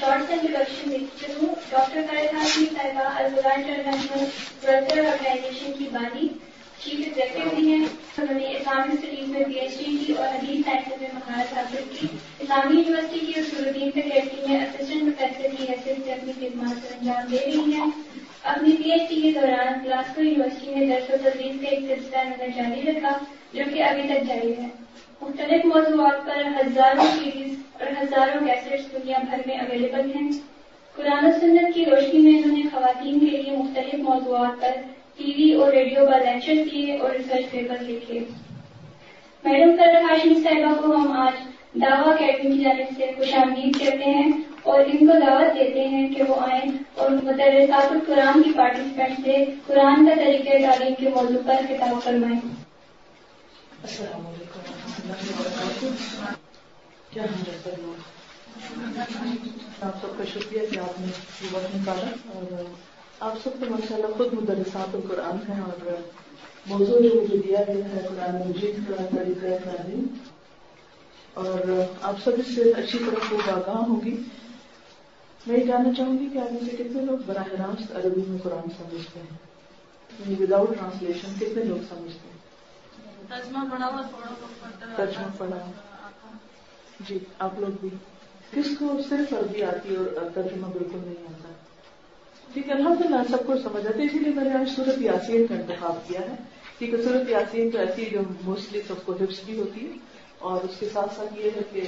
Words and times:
Shorts 0.00 0.30
introduction 0.30 0.90
دیکھتی 0.90 1.32
ہوں 1.32 1.54
doctor 1.70 2.02
فرد 2.08 2.34
ہاشمی 2.34 2.66
صاحبہ 2.74 3.08
البلا 3.16 3.54
انٹرنیشنل 3.54 4.24
ویلفیئر 4.62 5.04
آرگنائزیشن 5.04 5.72
کی 5.78 5.88
بانی 5.92 6.28
چیف 6.80 7.00
ایگزیکٹو 7.00 7.54
بھی 7.54 7.66
ہیں 7.68 7.84
انہوں 8.18 8.34
نے 8.34 8.48
اسلامی 8.48 8.92
اسٹڈیز 8.92 9.28
میں 9.28 9.44
پی 9.44 9.58
ایچ 9.58 9.78
ڈی 9.78 9.96
کی 9.96 10.12
اور 10.12 10.28
حدیث 10.28 10.64
سائنس 10.64 11.00
میں 11.00 11.08
مہارت 11.14 11.56
حاصل 11.56 11.84
کی 11.90 12.06
اسلامی 12.38 12.76
یونیورسٹی 12.76 13.18
کی 13.18 13.32
اور 13.32 13.42
اصولدین 13.42 13.90
فیکلٹی 13.90 14.46
میں 14.46 14.60
اسسٹنٹ 14.60 15.18
پروفیسر 15.18 15.56
کی 15.56 15.66
حیثیت 15.68 16.04
سے 16.04 16.12
اپنی 16.12 16.32
خدمات 16.38 16.76
سر 16.82 16.94
انجام 16.98 17.26
دے 17.30 17.44
رہی 17.46 17.72
ہیں 17.72 17.90
اپنی 18.44 18.72
پی 18.72 18.90
ایچ 18.90 19.08
ڈی 19.10 19.20
کے 19.22 19.30
دوران 19.30 19.84
گلاسکو 19.84 20.22
یونیورسٹی 20.22 20.74
میں 20.74 20.86
درس 20.86 21.10
و 21.10 21.22
تدریس 21.22 21.60
کا 21.62 21.68
ایک 21.68 21.80
سلسلہ 21.88 22.18
انہوں 22.18 22.46
نے 22.46 22.48
جاری 22.56 22.82
رکھا 22.82 23.16
جو 23.52 23.64
کہ 23.72 23.82
ابھی 23.82 24.08
تک 24.08 24.26
جاری 24.28 24.52
ہے 24.52 24.68
مختلف 25.22 25.64
موضوعات 25.64 26.26
پر 26.26 26.42
ہزاروں 26.60 27.04
سیریز 27.04 27.54
اور 27.72 28.02
ہزاروں 28.02 28.46
کیسٹس 28.46 28.92
دنیا 28.92 29.18
بھر 29.30 29.38
میں 29.46 29.58
اویلیبل 29.58 30.10
ہیں۔ 30.14 30.30
قرآن 30.96 31.26
و 31.26 31.30
سنت 31.40 31.74
کی 31.74 31.84
روشنی 31.84 32.20
میں 32.20 32.42
انہوں 32.42 32.56
نے 32.56 32.62
خواتین 32.72 33.18
کے 33.18 33.26
لیے 33.26 33.56
مختلف 33.56 33.94
موضوعات 33.94 34.60
پر 34.60 34.70
ٹی 35.16 35.34
وی 35.36 35.52
اور 35.52 35.72
ریڈیو 35.72 36.06
پر 36.06 36.20
لیکچر 36.20 36.68
کیے 36.70 36.96
اور 36.96 37.10
ریسرچ 37.10 37.50
پیپر 37.50 37.76
لکھے۔ 37.80 38.18
میڈم 39.44 39.76
سر 39.76 39.94
ہاشمی 39.94 40.34
صاحبہ 40.34 40.80
کو 40.80 40.96
ہم 40.96 41.12
آج 41.12 41.48
دعوی 41.74 42.24
اکیڈمی 42.24 42.56
کی 42.56 42.62
جانب 42.64 42.96
سے 42.96 43.06
خوش 43.16 43.34
آمدید 43.34 43.80
کرتے 43.80 44.04
ہیں 44.04 44.32
اور 44.62 44.80
ان 44.80 45.06
کو 45.06 45.12
دعوت 45.26 45.58
دیتے 45.58 45.88
ہیں 45.88 46.08
کہ 46.08 46.22
وہ 46.28 46.34
آئیں 46.40 46.70
اور 46.94 47.10
مدرسات 47.10 47.92
القرآن 47.92 48.42
کی 48.42 48.50
پارٹیسپینٹ 48.56 49.20
سے 49.24 49.44
قرآن 49.66 50.06
کا 50.06 50.14
طریقہ 50.14 50.50
تعلیم 50.50 50.94
کے 50.98 51.08
موضوع 51.08 51.40
پر 51.46 51.54
کتاب 51.68 52.04
فرمائیں۔ 52.04 52.67
السلام 53.82 54.26
علیکم 54.26 55.94
کیا 57.10 57.22
آپ 59.82 59.94
سب 60.00 60.18
کا 60.18 60.24
شکریہ 60.24 60.60
کہ 60.70 60.78
آپ 60.78 61.00
نے 61.00 61.06
یہ 61.42 61.48
وقت 61.52 61.76
نکالا 61.76 62.10
اور 62.34 62.64
آپ 63.20 63.34
سب 63.44 63.50
کو 63.60 63.66
ماشاء 63.70 63.96
اللہ 63.96 64.06
خود 64.16 64.32
مدرسات 64.32 64.94
القرآن 64.94 65.52
ہیں 65.52 65.60
اور 65.60 65.94
موضوع 66.66 67.00
جو 67.00 67.20
مجھے 67.22 67.36
دیا 67.36 67.58
گیا 67.68 67.88
ہے 67.88 68.06
قرآن 68.08 68.48
مجید 68.48 68.76
کا، 68.88 69.16
طریقہ 69.16 69.64
تعلیم۔ 69.64 70.06
اور 71.34 71.58
آپ 72.02 72.14
سب 72.24 72.30
اس 72.38 72.54
سے 72.54 72.72
اچھی 72.76 72.98
طرح 72.98 73.28
خوب 73.28 73.50
آگاہ 73.50 73.88
ہوگی 73.88 74.16
میں 75.46 75.58
یہ 75.58 75.64
جاننا 75.64 75.94
چاہوں 75.94 76.18
گی 76.18 76.28
کہ 76.32 76.38
آپ 76.38 76.64
سے 76.70 76.76
کتنے 76.76 77.02
لوگ 77.02 77.18
براہ 77.26 77.48
راست 77.48 77.96
عربی 77.96 78.22
میں 78.28 78.38
قرآن 78.42 78.70
سمجھتے 78.70 79.20
ہیں۔ 79.20 79.36
یعنی 80.18 80.44
وداؤٹ 80.44 80.78
ٹرانسلیشن 80.78 81.34
کتنے 81.40 81.64
لوگ 81.64 81.78
سمجھتے 81.88 82.28
ہیں؟ 82.28 82.37
ترجمہ 84.96 85.36
پڑھا 85.38 85.58
جی 87.08 87.18
آپ 87.38 87.58
لوگ 87.58 87.72
بھی. 87.80 87.88
کس 88.50 88.68
کو 88.78 88.86
صرف 89.08 89.32
عربی 89.32 89.62
آتی 89.62 89.96
اور 89.96 90.28
ترجمہ 90.34 90.66
بالکل 90.66 90.98
نہیں 90.98 91.24
آتا 91.28 91.52
ٹھیک 92.52 92.68
ہے 92.68 92.74
الحمد 92.74 93.00
للہ 93.00 93.22
سب 93.30 93.46
کو 93.46 93.52
سمجھ 93.62 93.86
آتے 93.86 94.02
اسی 94.02 94.18
لیے 94.18 94.32
میں 94.34 94.44
نے 94.44 94.52
آج 94.54 94.68
صورت 94.76 95.00
یاسین 95.02 95.46
کا 95.46 95.54
انتخاب 95.54 96.08
کیا 96.08 96.20
ہے۔ 96.20 96.34
کیونکہ 96.78 97.02
صورت 97.02 97.28
یاسین 97.30 97.70
تو 97.70 97.78
ایسی 97.78 98.04
جو 98.04 98.20
موسٹلی 98.42 98.80
سب 98.86 99.04
کو 99.04 99.12
حفظ 99.12 99.40
بھی 99.44 99.58
ہوتی 99.58 99.86
ہے، 99.86 99.92
اور 100.38 100.60
اس 100.60 100.78
کے 100.78 100.88
ساتھ 100.92 101.14
ساتھ 101.16 101.38
یہ 101.38 101.50
ہے 101.56 101.62
کہ 101.72 101.82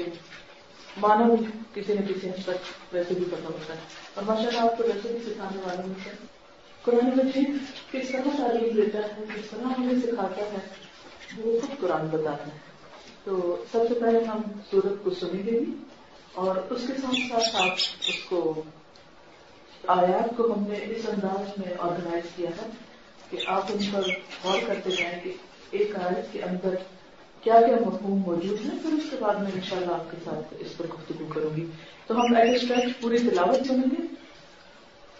مانا 0.97 1.25
بھی 1.35 1.47
کسی 1.75 1.95
نہ 1.95 2.01
کسی 2.01 2.29
حد 2.29 2.43
تک 2.45 2.95
ویسے 2.95 3.15
بھی 3.15 3.25
پتا 3.25 3.49
ہوتا 3.49 3.75
ہے۔ 3.75 3.79
اور 4.15 4.25
ماشاء 4.25 4.47
اللہ 4.47 4.61
آپ 4.61 4.79
کو 4.79 4.85
ویسے 4.85 5.09
بھی 5.09 5.33
سکھانے 5.33 5.61
والے 5.67 5.83
ہوتے 5.89 6.11
ہیں۔ 6.11 6.27
قرآن 6.85 7.11
مجید 7.17 7.57
کس 7.93 8.09
طرح 8.09 8.37
تعلیم 8.37 8.77
دیتا 8.77 8.99
ہے، 8.99 9.25
کس 9.35 9.51
طرح 9.51 9.73
ہمیں 9.79 10.01
سکھاتا 10.03 10.43
ہے 10.53 10.59
وہ 11.37 11.61
خود 11.61 11.81
قرآن 11.81 12.07
بتاتا 12.07 12.47
ہے 12.47 12.59
تو 13.25 13.65
سب 13.73 13.79
سے 13.89 14.01
پہلے 14.01 14.25
ہم 14.25 14.43
سورت 14.71 15.05
کو 15.05 15.11
سنیں 15.11 15.47
گے 15.47 15.61
اور 16.35 16.57
اس 16.57 16.87
کے 16.87 16.97
ساتھ 17.01 17.15
ساتھ 17.15 17.57
آپ 17.57 17.73
اس 18.09 18.15
کو 18.29 18.63
آیات 19.87 20.37
کو 20.37 20.53
ہم 20.53 20.69
نے 20.69 20.77
اس 20.77 21.09
انداز 21.09 21.59
میں 21.59 21.75
آرگنائز 21.79 22.25
کیا 22.37 22.51
ہے 22.51 22.71
کہ 23.31 23.39
آپ 23.47 23.65
ان 23.69 23.79
پر 23.93 24.03
غور 24.45 24.59
کرتے 24.67 24.91
جائیں 24.91 25.25
کہ 25.25 25.33
ایک 25.71 25.97
آیت 25.97 26.33
کے 26.33 26.43
اندر 26.43 26.75
کیا 27.41 27.61
کیا 27.67 27.77
مفہوم 27.87 28.21
موجود 28.21 28.61
ہے 28.61 28.71
پھر 28.83 28.93
اس 28.93 29.05
کے 29.11 29.17
بعد 29.21 29.35
میں 29.35 29.51
انشاءاللہ 29.55 29.93
آپ 29.93 30.11
کے 30.11 30.17
ساتھ 30.25 30.55
اس 30.59 30.77
پر 30.77 30.87
گفتگو 30.87 31.27
کروں 31.27 31.57
گی۔ 31.57 31.67
تو 32.07 32.15
ہم 32.15 32.37
ایٹ 32.37 32.73
پوری 33.01 33.19
تلاوت 33.19 33.67
سنیں 33.67 33.79
گے۔ 33.79 34.15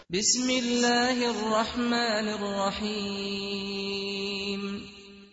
بسم 0.09 0.43
اللہ 0.43 1.25
الرحمن 1.25 2.27
الرحیم۔ 2.27 4.77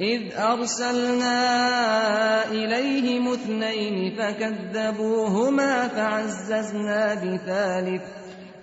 إذ 0.00 0.34
أرسلنا 0.36 1.40
إليهم 2.50 3.28
اثنين 3.28 4.14
فكذبوهما 4.16 5.88
فعززنا 5.88 7.14
بثالث 7.14 8.02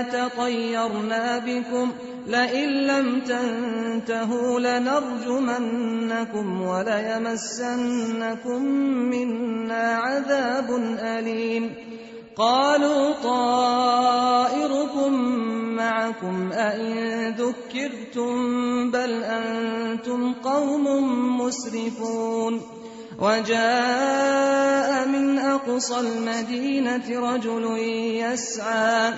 إنا 0.00 0.26
لطيرنا 0.26 1.38
بكم 1.38 1.92
لئن 2.26 2.68
لم 2.68 3.20
تنتهوا 3.20 4.60
لنرجمنكم 4.60 6.62
وليمسنكم 6.62 8.62
منا 9.10 9.96
عذاب 9.96 10.70
أليم 10.98 11.74
قالوا 12.36 13.12
طائركم 13.22 15.12
معكم 15.76 16.52
أئن 16.52 17.28
ذكرتم 17.28 18.90
بل 18.90 19.22
أنتم 19.22 20.32
قوم 20.32 20.84
مسرفون 21.40 22.60
وجاء 23.18 25.08
من 25.08 25.38
أقصى 25.38 26.00
المدينة 26.00 27.32
رجل 27.32 27.78
يسعى 28.16 29.12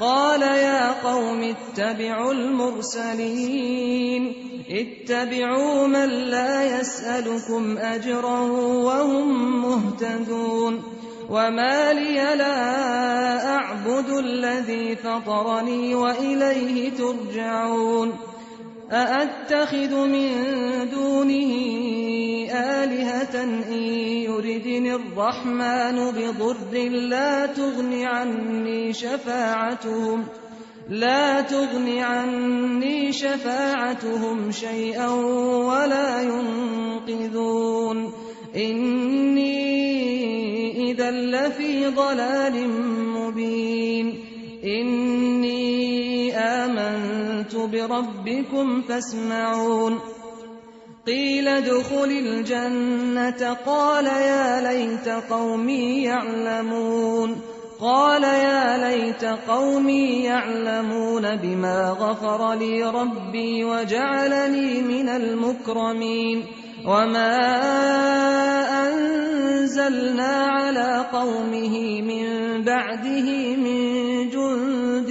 قال 0.00 0.42
يا 0.42 1.02
قوم 1.02 1.42
اتبعوا 1.42 2.32
المرسلين. 2.32 4.32
اتبعوا 4.70 5.86
من 5.86 6.08
لا 6.08 6.80
يسألكم 6.80 7.78
أجرا 7.78 8.40
وهم 8.40 9.62
مهتدون. 9.62 10.82
وما 11.30 11.92
لي 11.92 12.14
لا 12.14 13.54
أعبد 13.54 14.08
الذي 14.08 14.96
فطرني 14.96 15.94
وإليه 15.94 16.90
ترجعون. 16.90 18.12
أأتخذ 18.92 20.06
من 20.06 20.28
دونه 20.90 21.52
آلهة 22.50 23.44
إن 23.44 23.82
يردني 24.22 24.94
الرحمن 24.94 26.10
بضر 26.10 26.88
لا 26.88 27.46
تغن 27.46 28.02
عني 28.02 28.92
شفاعتهم، 28.92 30.24
لا 30.88 31.40
تغن 31.40 31.98
عني 31.98 33.12
شفاعتهم 33.12 34.50
شيئا 34.50 35.08
ولا 35.66 36.22
ينقذون. 36.22 38.12
إني 38.56 39.56
إذا 40.90 41.10
لفي 41.10 41.86
ضلال 41.86 42.68
مبين. 43.10 44.14
إني 44.64 45.95
آمنت 46.36 47.56
بربكم 47.56 48.82
فاسمعون. 48.82 49.98
قيل 51.06 51.48
ادخل 51.48 52.04
الجنة. 52.04 53.56
قال 53.66 54.06
يا 54.06 54.72
ليت 54.72 55.08
قومي 55.08 56.02
يعلمون. 56.02 57.36
قال 57.80 58.22
يا 58.22 58.90
ليت 58.90 59.24
قومي 59.24 60.24
يعلمون 60.24 61.36
بما 61.36 61.96
غفر 62.00 62.54
لي 62.54 62.82
ربي 62.82 63.64
وجعلني 63.64 64.82
من 64.82 65.08
المكرمين. 65.08 66.44
وما 66.86 67.36
أنزلنا 68.88 70.46
على 70.46 71.06
قومه 71.12 72.02
من 72.02 72.26
بعده 72.62 73.56
من 73.56 73.76
جند 74.30 75.10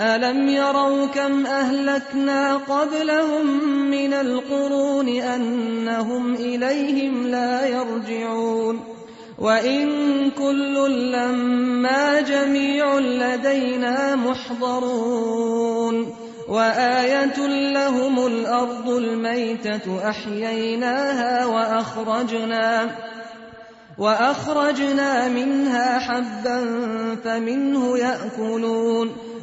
ألم 0.00 0.48
يروا 0.48 1.06
كم 1.06 1.46
أهلكنا 1.46 2.56
قبلهم 2.56 3.64
من 3.90 4.12
القرون 4.12 5.08
أنهم 5.08 6.34
إليهم 6.34 7.26
لا 7.26 7.66
يرجعون 7.66 8.80
وإن 9.38 9.90
كل 10.30 10.90
لما 11.12 12.20
جميع 12.20 12.98
لدينا 12.98 14.16
محضرون 14.16 16.14
وآية 16.48 17.46
لهم 17.72 18.26
الأرض 18.26 18.88
الميتة 18.88 20.08
أحييناها 20.08 21.46
وأخرجنا 21.46 22.90
وأخرجنا 23.98 25.28
منها 25.28 25.98
حبا 25.98 26.66
فمنه 27.24 27.98
يأكلون 27.98 29.29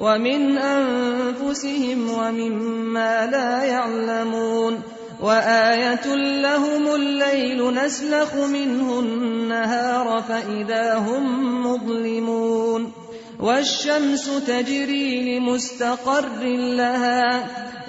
ومن 0.00 0.58
أنفسهم 0.58 2.10
ومما 2.10 3.26
لا 3.26 3.64
يعلمون 3.64 4.82
وآية 5.20 6.14
لهم 6.14 6.94
الليل 6.94 7.74
نسلخ 7.74 8.34
منه 8.34 9.00
النهار 9.00 10.22
فإذا 10.28 10.98
هم 10.98 11.66
مظلمون 11.66 12.92
والشمس 13.40 14.30
تجري 14.46 15.38
لمستقر 15.38 16.42
لها 16.76 17.46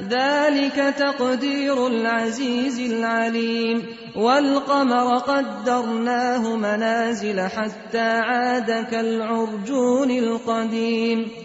ذلك 0.10 0.96
تقدير 0.98 1.88
العزيز 1.88 2.80
العليم 2.80 3.84
والقمر 4.16 5.18
قدرناه 5.18 6.56
منازل 6.56 7.42
حتى 7.42 8.00
عاد 8.00 8.86
كالعرجون 8.92 10.12
القديم 10.12 11.45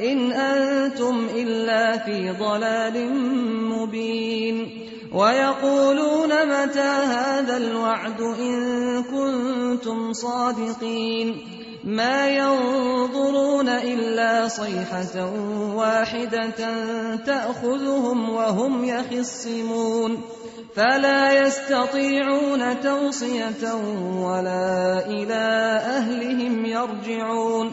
إن 0.00 0.32
أنتم 0.32 1.26
إلا 1.34 1.98
في 1.98 2.30
ضلال 2.30 3.14
مبين 3.68 4.84
ويقولون 5.12 6.28
متى 6.28 6.80
هذا 6.80 7.56
الوعد 7.56 8.20
إن 8.20 9.02
كنتم 9.02 10.12
صادقين 10.12 11.36
ما 11.84 12.28
ينظرون 12.28 13.68
إلا 13.68 14.48
صيحة 14.48 15.32
واحدة 15.74 16.50
تأخذهم 17.26 18.30
وهم 18.30 18.84
يخصمون 18.84 20.22
فلا 20.74 21.46
يستطيعون 21.46 22.80
توصية 22.80 23.74
ولا 24.18 25.06
إلى 25.06 25.44
أهلهم 25.86 26.64
يرجعون 26.64 27.72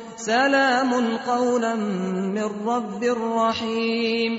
سلام 0.25 1.17
قولا 1.17 1.75
من 1.75 2.67
رب 2.67 3.03
رحيم. 3.37 4.31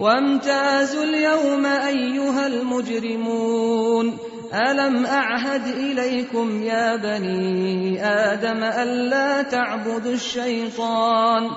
وامتازوا 0.00 1.04
اليوم 1.04 1.66
أيها 1.66 2.46
المجرمون. 2.46 4.18
ألم 4.54 5.06
أعهد 5.06 5.66
إليكم 5.66 6.62
يا 6.62 6.96
بني 6.96 8.04
آدم 8.06 8.64
ألا 8.64 9.42
تعبدوا 9.42 10.12
الشيطان؟ 10.12 11.50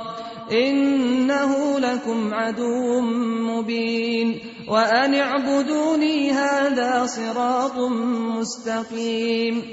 إنه 0.52 1.80
لكم 1.80 2.34
عدو 2.34 3.02
مبين. 3.50 4.40
وأن 4.68 5.16
اعبدوني 5.16 6.32
هذا 6.32 7.06
صراط 7.06 7.78
مستقيم. 8.40 9.64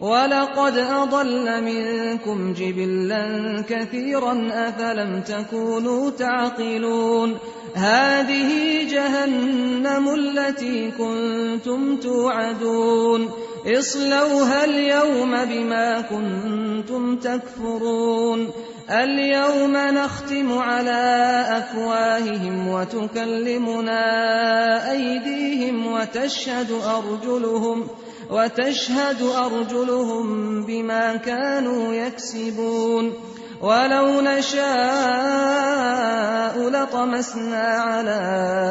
ولقد 0.00 0.78
أضل 0.78 1.62
منكم 1.64 2.52
جبلا 2.52 3.24
كثيرا 3.68 4.48
أفلم 4.52 5.20
تكونوا 5.20 6.10
تعقلون 6.10 7.38
هذه 7.74 8.82
جهنم 8.90 10.14
التي 10.14 10.90
كنتم 10.90 11.96
توعدون 11.96 13.30
اصلوها 13.66 14.64
اليوم 14.64 15.44
بما 15.44 16.00
كنتم 16.00 17.16
تكفرون 17.16 18.50
اليوم 18.90 19.76
نختم 19.76 20.58
على 20.58 21.44
أفواههم 21.50 22.68
وتكلمنا 22.68 24.00
أيديهم 24.90 25.86
وتشهد 25.86 26.70
أرجلهم 26.70 27.80
وتشهد 27.80 28.07
وتشهد 28.30 29.22
أرجلهم 29.22 30.26
بما 30.66 31.16
كانوا 31.16 31.94
يكسبون 31.94 33.12
ولو 33.60 34.20
نشاء 34.20 34.68
لطمسنا 36.68 37.64
على 37.64 38.20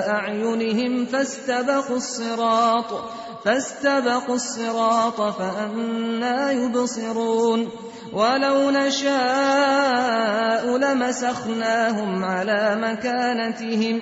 أعينهم 0.09 1.05
فاستبقوا 1.05 1.97
الصراط 1.97 3.09
فاستبقوا 3.45 4.35
الصراط 4.35 5.21
فأنا 5.21 6.51
يبصرون. 6.51 7.69
ولو 8.13 8.71
نشاء 8.71 9.17
لمسخناهم 10.77 12.23
على 12.23 12.75
مكانتهم 12.81 14.01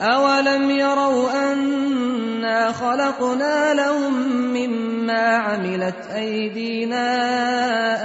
أولم 0.00 0.70
يروا 0.70 1.52
أنا 1.52 2.72
خلقنا 2.72 3.74
لهم 3.74 4.14
مما 4.28 5.36
عملت 5.36 6.06
أيدينا 6.14 7.02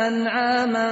أنعاما 0.08 0.90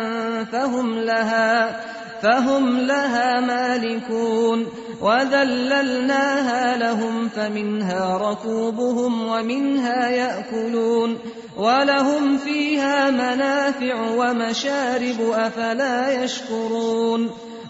فهم 0.52 1.00
لها 1.00 1.80
فهم 2.22 2.78
لها 2.78 3.40
مالكون، 3.40 4.68
وذللناها 5.02 6.78
لهم 6.78 7.30
فمنها 7.30 8.18
ركوبهم 8.18 9.28
ومنها 9.28 10.10
يأكلون، 10.10 11.18
ولهم 11.58 12.38
فيها 12.38 13.12
منافع 13.12 14.02
ومشارب 14.02 15.22
أفلا 15.34 16.24
يشكرون. 16.24 17.30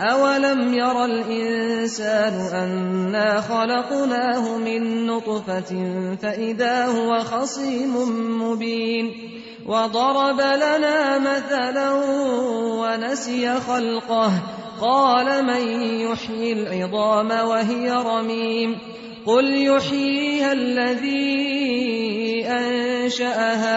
أولم 0.00 0.74
ير 0.74 1.04
الإنسان 1.04 2.34
أنا 2.52 3.40
خلقناه 3.40 4.58
من 4.58 5.06
نطفة 5.06 5.72
فإذا 6.22 6.86
هو 6.86 7.18
خصيم 7.18 7.94
مبين 8.42 9.12
وضرب 9.66 10.40
لنا 10.40 11.18
مثلا 11.18 11.92
ونسي 12.80 13.54
خلقه 13.60 14.32
قال 14.80 15.44
من 15.44 15.82
يحيي 15.82 16.52
العظام 16.52 17.30
وهي 17.30 17.90
رميم 17.90 18.78
قل 19.26 19.66
يحييها 19.66 20.52
الذي 20.52 22.46
أنشأها 22.46 23.76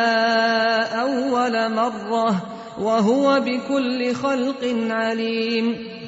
أول 1.01 1.73
مرة 1.75 2.41
وهو 2.81 3.39
بكل 3.39 4.13
خلق 4.13 4.75
عليم 4.89 5.98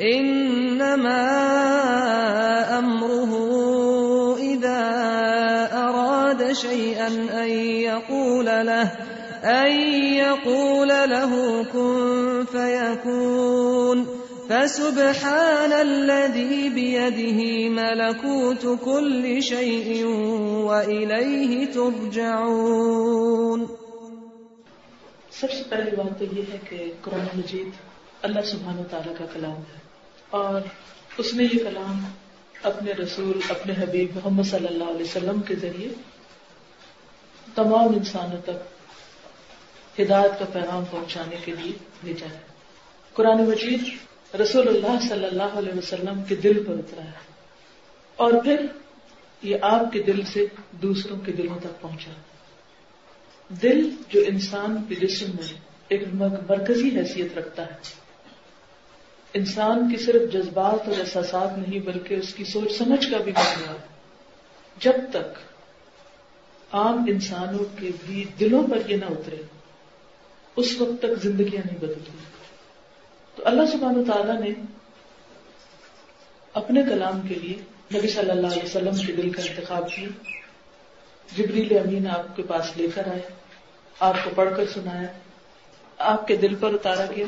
إنما 0.00 1.26
أمره 2.78 3.32
إذا 4.38 4.90
أراد 5.72 6.42
شيئا 6.54 7.42
أن 7.42 7.50
يقول 7.68 8.46
له، 8.46 8.82
أن 9.44 9.72
يقول 10.14 10.88
له، 10.88 11.62
كن 11.72 12.42
فيكون. 12.50 14.04
فسبحان 14.48 15.72
الذي 15.72 16.68
بيده 16.68 17.70
ملكوت 17.70 18.66
كل 18.84 19.40
شيء 19.40 20.06
وإليه 20.64 21.64
ترجعون. 21.72 23.64
سب 25.30 25.50
سے 25.50 25.62
پہلی 25.70 25.96
بات 25.96 26.18
تو 26.18 26.24
یہ 26.24 26.42
ہے 26.52 26.58
کہ 26.68 26.92
قرآن 27.00 27.26
مجید 27.34 27.68
اللہ 28.22 28.40
سبحانہ 28.40 28.80
و 28.80 28.84
تعالیٰ 28.90 29.14
کا 29.18 29.24
کلام 29.32 29.52
ہے۔ 29.52 29.83
اور 30.34 30.60
اس 31.18 31.34
نے 31.34 31.44
یہ 31.44 31.58
کلام 31.58 32.04
اپنے 32.62 32.92
رسول، 32.92 33.40
اپنے 33.48 33.74
حبیب 33.78 34.10
محمد 34.14 34.42
صلی 34.42 34.66
اللہ 34.66 34.84
علیہ 34.84 35.02
وسلم 35.02 35.40
کے 35.40 35.54
ذریعے 35.54 35.88
تمام 37.54 37.88
انسانوں 37.88 38.42
تک 38.42 38.74
ہدایت 40.00 40.38
کا 40.38 40.44
پیغام 40.52 40.84
پہنچانے 40.90 41.36
کے 41.44 41.52
لیے 41.52 41.72
بھیجا 42.04 42.26
ہے۔ 42.30 42.38
قرآن 43.12 43.44
مجید 43.44 43.80
رسول 44.40 44.68
اللہ 44.68 45.08
صلی 45.08 45.24
اللہ 45.24 45.42
علیہ 45.42 45.78
وسلم 45.78 46.22
کے 46.28 46.34
دل 46.34 46.64
پر 46.64 46.72
اترا 46.72 47.04
ہے۔ 47.04 47.32
اور 48.16 48.32
پھر 48.44 48.66
یہ 49.42 49.56
آپ 49.62 49.92
کے 49.92 50.02
دل 50.02 50.22
سے 50.22 50.46
دوسروں 50.70 51.20
کے 51.20 51.32
دلوں 51.32 51.58
تک 51.58 51.80
پہنچا۔ 51.80 52.12
دل 53.48 53.90
جو 54.08 54.20
انسان 54.26 54.82
کے 54.88 54.94
جسم 54.94 55.26
میں 55.26 55.60
ایک 55.88 56.02
مرکزی 56.48 56.98
حیثیت 56.98 57.38
رکھتا 57.38 57.66
ہے۔ 57.66 58.03
انسان 59.34 59.90
کی 59.90 60.02
صرف 60.02 60.32
جذبات 60.32 60.88
اور 60.88 61.00
احساسات 61.00 61.58
نہیں 61.58 61.80
بلکہ 61.80 62.14
اس 62.14 62.34
کی 62.34 62.44
سوچ 62.44 62.78
سمجھ 62.78 63.10
کا 63.10 63.18
بھی 63.18 63.32
مجموعہ 63.32 63.74
ہے۔ 63.74 63.86
جب 64.78 64.92
تک 65.10 65.38
عام 66.72 67.04
انسانوں 67.08 67.80
کے 67.80 67.90
بھی 68.06 68.24
دلوں 68.40 68.62
پر 68.70 68.90
یہ 68.90 68.96
نہ 68.96 69.04
اترے، 69.04 69.36
اس 70.56 70.80
وقت 70.80 71.02
تک 71.02 71.22
زندگیاں 71.22 71.62
نہیں 71.66 71.78
بدلتی۔ 71.78 72.10
تو 73.36 73.42
اللہ 73.46 73.62
سبحانہ 73.72 74.12
تعالیٰ 74.12 74.40
نے 74.40 74.48
اپنے 76.52 76.82
کلام 76.82 77.20
کے 77.28 77.34
لیے 77.34 77.56
نبی 77.98 78.08
صلی 78.08 78.30
اللہ 78.30 78.46
علیہ 78.46 78.64
وسلم 78.64 79.06
کے 79.06 79.12
دل 79.12 79.30
کا 79.30 79.42
انتخاب 79.42 79.90
کیا۔ 79.90 80.08
جبریل 81.36 81.78
امین 81.78 82.06
آپ 82.06 82.36
کے 82.36 82.42
پاس 82.42 82.76
لے 82.76 82.88
کر 82.94 83.08
آئے، 83.08 83.20
آپ 84.00 84.14
کو 84.24 84.30
پڑھ 84.34 84.56
کر 84.56 84.64
سنایا، 84.74 85.08
آپ 85.98 86.28
کے 86.28 86.36
دل 86.36 86.54
پر 86.54 86.74
اتارا 86.74 87.04
گیا۔ 87.16 87.26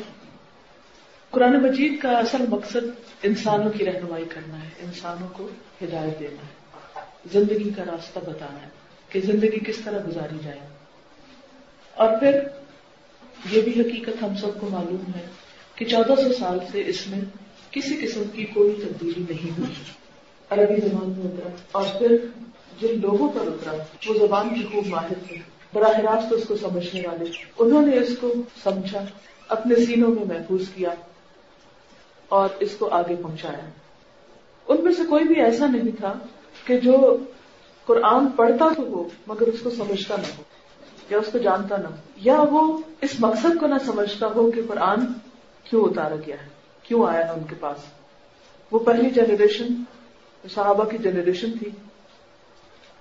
قرآن 1.31 1.63
مجید 1.63 2.01
کا 2.01 2.09
اصل 2.09 2.45
مقصد 2.49 3.01
انسانوں 3.23 3.71
کی 3.71 3.85
رہنمائی 3.85 4.25
کرنا 4.29 4.63
ہے، 4.63 4.69
انسانوں 4.79 5.27
کو 5.33 5.47
ہدایت 5.83 6.19
دینا 6.19 6.41
ہے، 6.41 7.01
زندگی 7.33 7.69
کا 7.69 7.83
راستہ 7.85 8.19
بتانا 8.19 8.61
ہے 8.61 8.67
کہ 9.09 9.21
زندگی 9.21 9.59
کس 9.59 9.75
طرح 9.83 9.99
گزاری 10.07 10.37
جائے۔ 10.43 10.59
اور 11.95 12.19
پھر 12.19 12.39
یہ 13.51 13.61
بھی 13.61 13.81
حقیقت 13.81 14.23
ہم 14.23 14.35
سب 14.37 14.59
کو 14.59 14.67
معلوم 14.69 15.11
ہے 15.15 15.25
کہ 15.75 15.85
چودہ 15.85 16.21
سو 16.21 16.33
سال 16.39 16.59
سے 16.71 16.83
اس 16.87 17.07
میں 17.07 17.19
کسی 17.71 17.95
قسم 17.95 18.23
کی 18.33 18.45
کوئی 18.45 18.71
تبدیلی 18.71 19.23
نہیں 19.29 19.51
ہوئی۔ 19.57 19.73
عربی 20.49 20.87
زبان 20.87 21.13
میں 21.17 21.31
اترا 21.31 21.49
اور 21.71 21.85
پھر 21.99 22.17
جن 22.81 23.01
لوگوں 23.01 23.29
پر 23.29 23.41
اترا 23.41 23.71
وہ 24.07 24.27
زبان 24.27 24.49
کی 24.49 24.67
خوب 24.71 24.87
ماہر 24.87 25.13
تھے۔ 25.27 25.37
براہ 25.73 25.99
راست 25.99 26.33
اس 26.33 26.43
کو 26.47 26.57
سمجھنے 26.57 27.07
والے، 27.07 27.25
انہوں 27.59 27.85
نے 27.85 27.97
اس 27.97 28.17
کو 28.19 28.33
سمجھا، 28.63 29.05
اپنے 29.47 29.85
سینوں 29.85 30.11
میں 30.11 30.25
محفوظ 30.25 30.61
کیا۔ 30.75 30.89
اور 32.29 32.49
اس 32.59 32.75
کو 32.79 32.89
آگے 32.89 33.15
پہنچایا۔ 33.15 33.69
ان 34.67 34.83
میں 34.83 34.93
سے 34.93 35.03
کوئی 35.09 35.23
بھی 35.23 35.41
ایسا 35.41 35.67
نہیں 35.67 35.97
تھا 35.99 36.13
کہ 36.65 36.79
جو 36.79 37.17
قرآن 37.85 38.27
پڑھتا 38.27 38.69
تو 38.77 38.83
ہو 38.83 39.07
مگر 39.27 39.47
اس 39.47 39.59
کو 39.63 39.69
سمجھتا 39.69 40.15
نہ 40.15 40.37
ہو 40.37 40.43
یا 41.09 41.17
اس 41.17 41.27
کو 41.31 41.37
جانتا 41.37 41.77
نہ 41.77 41.87
ہو، 41.87 41.95
یا 42.15 42.41
وہ 42.51 42.77
اس 43.01 43.15
مقصد 43.19 43.59
کو 43.59 43.67
نہ 43.67 43.75
سمجھتا 43.85 44.27
ہو 44.27 44.51
کہ 44.51 44.61
قرآن 44.67 45.05
کیوں 45.63 45.83
اتارا 45.83 46.15
گیا 46.15 46.35
ہے، 46.41 46.47
کیوں 46.83 47.07
آیا 47.07 47.27
ہے 47.27 47.31
ان 47.31 47.43
کے 47.49 47.55
پاس۔ 47.59 47.77
وہ 48.71 48.79
پہلی 48.79 49.09
جنریشن، 49.09 49.67
صحابہ 50.49 50.83
کی 50.83 50.97
جنریشن 50.97 51.57
تھی۔ 51.57 51.69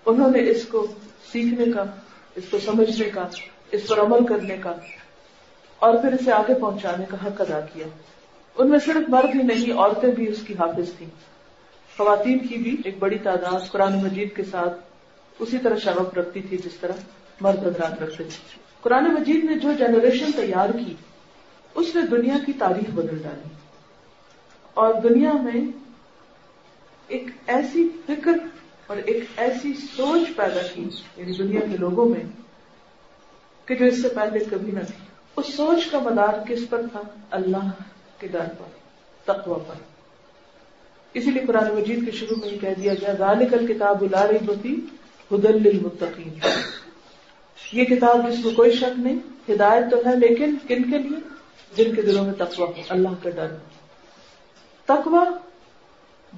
انہوں 0.06 0.30
نے 0.30 0.50
اس 0.50 0.66
کو 0.66 0.86
سیکھنے 1.32 1.72
کا، 1.72 1.84
اس 2.34 2.44
کو 2.50 2.58
سمجھنے 2.58 3.10
کا، 3.10 3.28
اس 3.72 3.86
پر 3.86 4.00
عمل 4.00 4.26
کرنے 4.26 4.56
کا 4.56 4.74
اور 5.78 5.94
پھر 5.94 6.12
اسے 6.12 6.32
آگے 6.32 6.54
پہنچانے 6.54 7.04
کا 7.08 7.16
حق 7.26 7.40
ادا 7.40 7.60
کیا۔ 7.60 7.86
ان 8.58 8.70
میں 8.70 8.78
صرف 8.78 9.08
مرد 9.08 9.34
ہی 9.34 9.42
نہیں، 9.42 9.72
عورتیں 9.72 10.10
بھی 10.10 10.28
اس 10.28 10.42
کی 10.46 10.54
حافظ 10.54 10.92
تھیں۔ 10.98 11.10
خواتین 11.96 12.38
کی 12.38 12.56
بھی 12.56 12.76
ایک 12.84 12.98
بڑی 12.98 13.18
تعداد 13.18 13.70
قرآن 13.72 14.04
مجید 14.04 14.36
کے 14.36 14.44
ساتھ 14.44 14.80
اسی 15.38 15.58
طرح 15.58 15.76
شرف 15.76 16.18
رکھتی 16.18 16.40
تھی 16.42 16.56
جس 16.56 16.74
طرح 16.80 16.92
مرد 17.40 17.66
حضرات 17.66 18.02
رکھتے 18.02 18.24
تھے۔ 18.24 18.60
قرآن 18.80 19.04
مجید 19.04 19.44
نے 19.44 19.58
جو 19.58 19.72
جنریشن 19.72 20.32
تیار 20.32 20.68
کی، 20.86 20.94
اس 21.74 21.94
نے 21.94 22.02
دنیا 22.02 22.34
کی 22.46 22.52
تاریخ 22.52 22.90
بدل 22.94 23.18
ڈالی۔ 23.22 23.48
اور 24.74 24.94
دنیا 24.94 25.32
میں 25.32 25.60
ایک 27.08 27.24
ایسی 27.46 27.88
فکر 28.06 28.32
اور 28.86 28.96
ایک 28.96 29.24
ایسی 29.36 29.74
سوچ 29.74 30.36
پیدا 30.36 30.60
کی 30.74 30.88
یعنی 31.16 31.32
دنیا 31.32 31.60
کے 31.60 31.76
لوگوں 31.76 32.08
میں، 32.08 32.24
کہ 33.66 33.74
جو 33.74 33.84
اس 33.84 34.02
سے 34.02 34.08
پہلے 34.08 34.38
کبھی 34.50 34.72
نہ 34.72 34.80
تھی 34.80 35.04
اس 35.36 35.54
سوچ 35.54 35.86
کا 35.86 35.98
مدار 35.98 36.46
کس 36.48 36.58
پر 36.70 36.82
تھا؟ 36.92 37.00
اللہ۔ 37.30 37.70
کے 38.18 38.28
در 38.28 38.44
پر، 38.58 38.64
تقوی 39.24 39.60
پر۔ 39.68 39.74
اسی 41.14 41.30
لیے 41.30 41.42
قرآن 41.46 41.74
مجید 41.74 42.04
کے 42.04 42.10
شروع 42.10 42.36
میں 42.40 42.48
یہ 42.48 42.58
کہہ 42.58 42.74
دیا 42.78 42.94
گیا، 42.94 43.12
ذالک 43.12 43.54
الکتاب 43.54 44.02
لا 44.10 44.26
ریب 44.26 44.52
فی 44.62 44.76
ہدل 45.32 45.62
للمتقین۔ 45.62 46.34
یہ 47.72 47.84
کتاب 47.84 48.32
جس 48.32 48.44
میں 48.44 48.54
کوئی 48.54 48.70
شک 48.70 48.98
نہیں، 48.98 49.18
ہدایت 49.52 49.84
تو 49.90 49.96
ہے، 49.96 50.16
لیکن 50.16 50.56
کن 50.68 50.90
کے 50.90 50.98
لیے؟ 50.98 51.18
جن 51.76 51.94
کے 51.94 52.02
دلوں 52.02 52.24
میں 52.24 52.34
تقوی 52.38 52.66
ہو 52.66 52.82
اللہ 52.88 53.08
کا 53.22 53.30
ڈر۔ 53.30 53.56
تقوی 54.84 55.18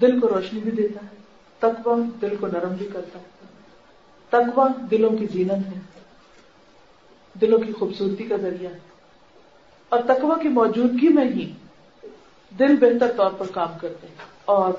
دل 0.01 0.21
کو 0.21 0.29
روشنی 0.29 0.61
بھی 0.61 0.71
دیتا 0.71 1.01
ہے، 1.05 1.17
تقوی 1.59 2.03
دل 2.23 2.37
کو 2.37 2.47
نرم 2.47 2.73
بھی 2.73 2.89
کرتا 2.93 3.19
ہے۔ 3.19 3.25
تقوی 4.31 4.87
دلوں 4.91 5.11
کی 5.11 5.27
زینت 5.27 5.53
ہے، 5.53 5.81
دلوں 7.41 7.59
کی 7.59 7.73
خوبصورتی 7.73 8.25
کا 8.25 8.37
ذریعہ 8.37 8.73
ہے۔ 8.73 8.79
اور 9.89 10.01
تقوی 10.01 10.43
کی 10.43 10.49
موجودگی 10.49 11.09
میں 11.09 11.25
ہی 11.25 11.53
دل 12.51 12.77
بہتر 12.77 13.13
طور 13.17 13.31
پر 13.31 13.47
کام 13.47 13.79
کرتے 13.81 14.07
ہیں 14.07 14.15
اور 14.45 14.73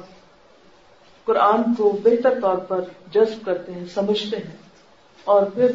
قرآن 1.24 1.74
کو 1.74 2.00
بہتر 2.04 2.40
طور 2.40 2.58
پر 2.58 2.82
جذب 3.12 3.46
کرتے 3.46 3.72
ہیں، 3.72 3.86
سمجھتے 3.86 4.38
ہیں 4.38 4.58
اور 5.24 5.44
پھر 5.44 5.72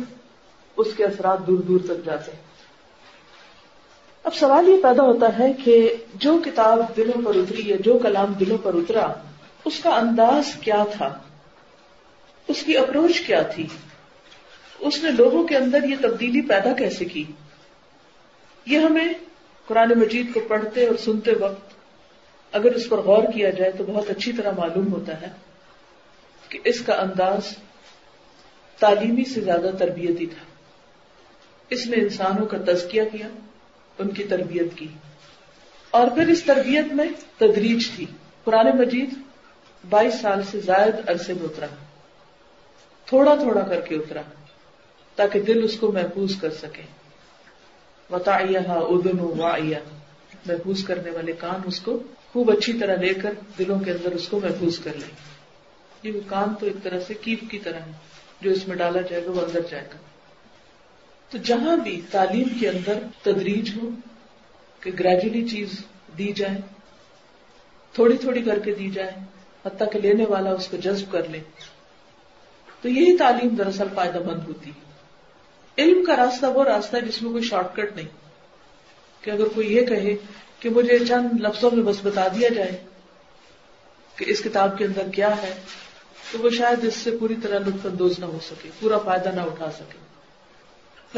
اس 0.76 0.86
کے 0.96 1.04
اثرات 1.04 1.46
دور 1.46 1.58
دور 1.58 1.80
تک 1.84 2.04
جاتے 2.04 2.32
ہیں۔ 2.32 2.40
اب 4.24 4.34
سوال 4.34 4.68
یہ 4.68 4.82
پیدا 4.82 5.02
ہوتا 5.02 5.38
ہے 5.38 5.52
کہ 5.52 5.94
جو 6.14 6.38
کتاب 6.44 6.78
دلوں 6.96 7.24
پر 7.24 7.34
اتری 7.34 7.62
یا 7.64 7.76
جو 7.80 7.98
کلام 7.98 8.32
دلوں 8.32 8.58
پر 8.62 8.74
اترا، 8.74 9.12
اس 9.64 9.80
کا 9.82 9.90
انداز 9.90 10.54
کیا 10.60 10.84
تھا؟ 10.92 11.18
اس 12.48 12.62
کی 12.62 12.76
اپروچ 12.78 13.20
کیا 13.20 13.42
تھی؟ 13.42 13.66
اس 14.78 15.04
نے 15.04 15.10
لوگوں 15.10 15.44
کے 15.44 15.56
اندر 15.56 15.84
یہ 15.84 15.96
تبدیلی 16.00 16.40
پیدا 16.40 16.72
کیسے 16.72 17.04
کی؟ 17.04 17.24
یہ 18.66 18.78
ہمیں 18.78 19.12
قرآن 19.66 19.92
مجید 19.98 20.34
کو 20.34 20.40
پڑھتے 20.48 20.86
اور 20.86 20.96
سنتے 20.96 21.32
وقت 21.40 21.73
اگر 22.54 22.74
اس 22.74 22.88
پر 22.88 22.98
غور 22.98 23.22
کیا 23.34 23.50
جائے 23.50 23.72
تو 23.72 23.84
بہت 23.84 24.10
اچھی 24.10 24.32
طرح 24.32 24.50
معلوم 24.50 24.92
ہوتا 24.92 25.20
ہے 25.20 25.26
کہ 26.48 26.58
اس 26.64 26.80
کا 26.80 26.94
انداز 26.94 27.40
تعلیمی 28.78 29.24
سے 29.24 29.40
زیادہ 29.40 29.70
تربیتی 29.78 30.26
تھا۔ 30.26 30.44
اس 31.70 31.86
نے 31.86 31.96
انسانوں 31.96 32.46
کا 32.46 32.56
تزکیہ 32.66 33.02
کیا، 33.12 33.28
ان 33.98 34.08
کی 34.08 34.24
تربیت 34.24 34.78
کی۔ 34.78 34.86
اور 35.90 36.06
پھر 36.06 36.28
اس 36.28 36.44
تربیت 36.44 36.92
میں 36.92 37.06
تدریج 37.38 37.90
تھی۔ 37.90 38.06
قرآن 38.44 38.66
مجید 38.78 39.10
بائیس 39.90 40.14
سال 40.20 40.42
سے 40.42 40.60
زائد 40.60 41.10
عرصے 41.10 41.34
میں 41.34 41.44
اترا۔ 41.44 41.66
تھوڑا 43.06 43.34
تھوڑا 43.34 43.60
کر 43.60 43.80
کے 43.80 43.94
اترا 43.94 44.22
تاکہ 45.16 45.40
دل 45.40 45.64
اس 45.64 45.76
کو 45.76 45.92
محفوظ 45.92 46.36
کر 46.40 46.50
سکے۔ 46.50 46.82
وتا 48.10 48.36
ادن 48.36 49.16
محفوظ 50.46 50.84
کرنے 50.84 51.10
والے 51.10 51.32
کان 51.32 51.60
اس 51.64 51.80
کو 51.80 52.02
خوب 52.34 52.50
اچھی 52.50 52.72
طرح 52.72 52.96
لے 52.96 53.14
کر 53.14 53.34
دلوں 53.58 53.80
کے 53.80 53.90
اندر 53.90 54.12
اس 54.12 54.28
کو 54.28 54.40
محفوظ 54.40 54.78
کر 54.78 54.92
لے 54.94 55.06
یہ 56.02 56.20
کان 56.26 56.54
تو 56.54 56.66
ایک 56.66 56.76
طرح 56.82 57.00
سے 57.00 57.14
کیپ 57.14 57.50
کی 57.50 57.58
طرح 57.58 57.78
ہے، 57.78 57.92
جو 58.40 58.50
اس 58.50 58.68
میں 58.68 58.76
ڈالا 58.76 59.00
جائے 59.00 59.26
گا، 59.26 59.30
وہ 59.30 59.40
اندر 59.40 59.60
جائے 59.70 59.84
گا۔ 59.84 59.96
تو 61.30 61.38
جہاں 61.38 61.76
بھی 61.76 62.00
تعلیم 62.10 62.48
کے 62.60 62.68
اندر 62.68 62.98
تدریج 63.22 63.70
ہو، 63.76 63.90
کہ 64.80 64.90
گریجولی 64.98 65.48
چیز 65.48 65.84
دی 66.18 66.32
جائے 66.32 66.60
تھوڑی 67.92 68.16
تھوڑی 68.16 68.42
کر 68.42 68.58
کے 68.58 68.74
دی 68.74 68.90
جائے، 68.90 69.12
حتیٰ 69.66 69.90
کہ 69.92 69.98
لینے 69.98 70.26
والا 70.28 70.50
اس 70.50 70.68
کو 70.68 70.76
جذب 70.76 71.12
کر 71.12 71.28
لے، 71.28 71.38
تو 72.82 72.88
یہی 72.88 73.16
تعلیم 73.16 73.54
دراصل 73.54 73.86
فائدہ 73.94 74.18
مند 74.18 74.48
ہوتی 74.48 74.70
ہے۔ 74.70 74.84
علم 75.82 76.04
کا 76.04 76.16
راستہ 76.16 76.46
وہ 76.46 76.64
راستہ 76.64 76.96
ہے 76.96 77.00
جس 77.00 77.22
میں 77.22 77.30
کوئی 77.30 77.42
شارٹ 77.42 77.76
کٹ 77.76 77.96
نہیں۔ 77.96 78.08
کہ 79.20 79.30
اگر 79.30 79.44
کوئی 79.54 79.76
یہ 79.76 79.86
کہے 79.86 80.16
کہ 80.64 80.70
مجھے 80.70 80.98
چند 80.98 81.40
لفظوں 81.40 81.70
میں 81.72 81.82
بس 81.82 81.96
بتا 82.02 82.28
دیا 82.28 82.48
جائے 82.48 82.72
کہ 84.16 84.24
اس 84.28 84.40
کتاب 84.40 84.78
کے 84.78 84.84
اندر 84.84 85.02
کیا 85.14 85.42
ہے، 85.42 85.54
تو 86.32 86.38
وہ 86.38 86.50
شاید 86.50 86.84
اس 86.84 86.94
سے 86.94 87.10
پوری 87.10 87.34
طرح 87.42 87.58
لطف 87.58 87.86
اندوز 87.86 88.18
نہ 88.18 88.24
ہو 88.24 88.38
سکے، 88.42 88.68
پورا 88.80 88.98
فائدہ 88.98 89.28
نہ 89.34 89.40
اٹھا 89.40 89.70
سکے۔ 89.70 89.98